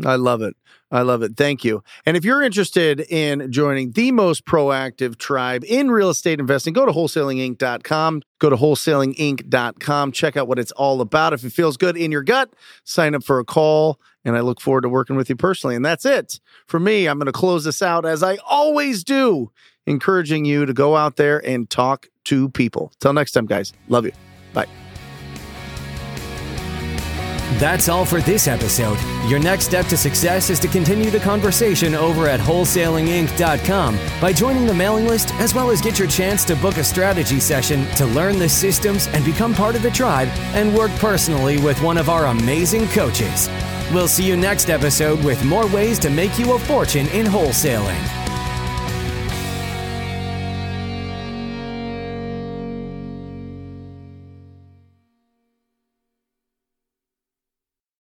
I 0.05 0.16
love 0.16 0.42
it. 0.42 0.57
I 0.90 1.03
love 1.03 1.23
it. 1.23 1.37
Thank 1.37 1.64
you. 1.64 1.83
And 2.05 2.16
if 2.16 2.25
you're 2.25 2.42
interested 2.42 3.01
in 3.01 3.51
joining 3.51 3.92
the 3.92 4.12
most 4.12 4.45
proactive 4.45 5.19
tribe 5.19 5.64
in 5.66 5.90
real 5.90 6.11
estate 6.11 6.38
investing, 6.38 6.75
go 6.75 6.87
to 6.87 6.92
wholesalinginc.com. 6.92 8.23
Go 8.38 8.51
to 8.51 8.57
wholesalinginc.com. 8.57 10.12
Check 10.12 10.37
out 10.37 10.47
what 10.47 10.59
it's 10.61 10.73
all 10.73 11.01
about. 11.01 11.33
If 11.33 11.45
it 11.45 11.53
feels 11.53 11.77
good 11.77 11.97
in 11.97 12.12
your 12.12 12.23
gut, 12.23 12.55
sign 12.85 13.16
up 13.16 13.25
for 13.25 13.40
a 13.40 13.45
call. 13.45 14.01
And 14.27 14.37
I 14.37 14.41
look 14.41 14.61
forward 14.61 14.83
to 14.83 14.89
working 14.89 15.17
with 15.17 15.31
you 15.31 15.37
personally. 15.37 15.77
And 15.77 15.85
that's 15.85 16.05
it 16.05 16.41
for 16.67 16.79
me. 16.79 17.07
I'm 17.07 17.19
going 17.19 17.27
to 17.27 17.33
close 17.33 17.65
this 17.65 17.81
out 17.81 18.05
as 18.05 18.23
I 18.23 18.37
always 18.47 19.05
do, 19.05 19.53
encouraging 19.87 20.45
you 20.45 20.67
to 20.67 20.75
go 20.75 20.97
out 20.97 21.17
there 21.17 21.39
and 21.47 21.71
talk 21.71 22.09
to 22.25 22.49
people. 22.51 22.93
Till 22.99 23.12
next 23.12 23.33
time, 23.33 23.47
guys. 23.47 23.73
Love 23.89 24.05
you. 24.05 24.12
Bye. 24.53 24.67
That's 27.59 27.89
all 27.89 28.05
for 28.05 28.21
this 28.21 28.49
episode. 28.49 28.99
Your 29.29 29.39
next 29.39 29.65
step 29.65 29.87
to 29.87 29.97
success 29.97 30.51
is 30.51 30.59
to 30.61 30.69
continue 30.69 31.09
the 31.11 31.21
conversation 31.21 31.95
over 31.95 32.27
at 32.27 32.41
wholesalinginc.com 32.41 33.99
by 34.21 34.33
joining 34.33 34.67
the 34.67 34.75
mailing 34.75 35.07
list, 35.07 35.33
as 35.35 35.55
well 35.55 35.71
as 35.71 35.81
get 35.81 35.99
your 35.99 36.09
chance 36.09 36.45
to 36.47 36.57
book 36.57 36.77
a 36.77 36.85
strategy 36.85 37.41
session 37.41 37.87
to 37.93 38.07
learn 38.07 38.39
the 38.39 38.49
systems 38.49 39.07
and 39.09 39.25
become 39.25 39.55
part 39.55 39.77
of 39.77 39.83
the 39.83 39.91
tribe 39.91 40.29
and 40.55 40.75
work 40.77 40.91
personally 40.97 41.59
with 41.59 41.81
one 41.81 41.97
of 41.97 42.11
our 42.11 42.27
amazing 42.27 42.89
coaches. 42.89 43.49
We'll 43.92 44.09
see 44.09 44.25
you 44.27 44.37
next 44.37 44.68
episode 44.68 45.22
with 45.25 45.44
more 45.44 45.66
ways 45.68 45.99
to 46.01 46.11
make 46.11 46.38
you 46.38 46.55
a 46.55 46.59
fortune 46.59 47.07
in 47.09 47.25
wholesaling. 47.25 48.26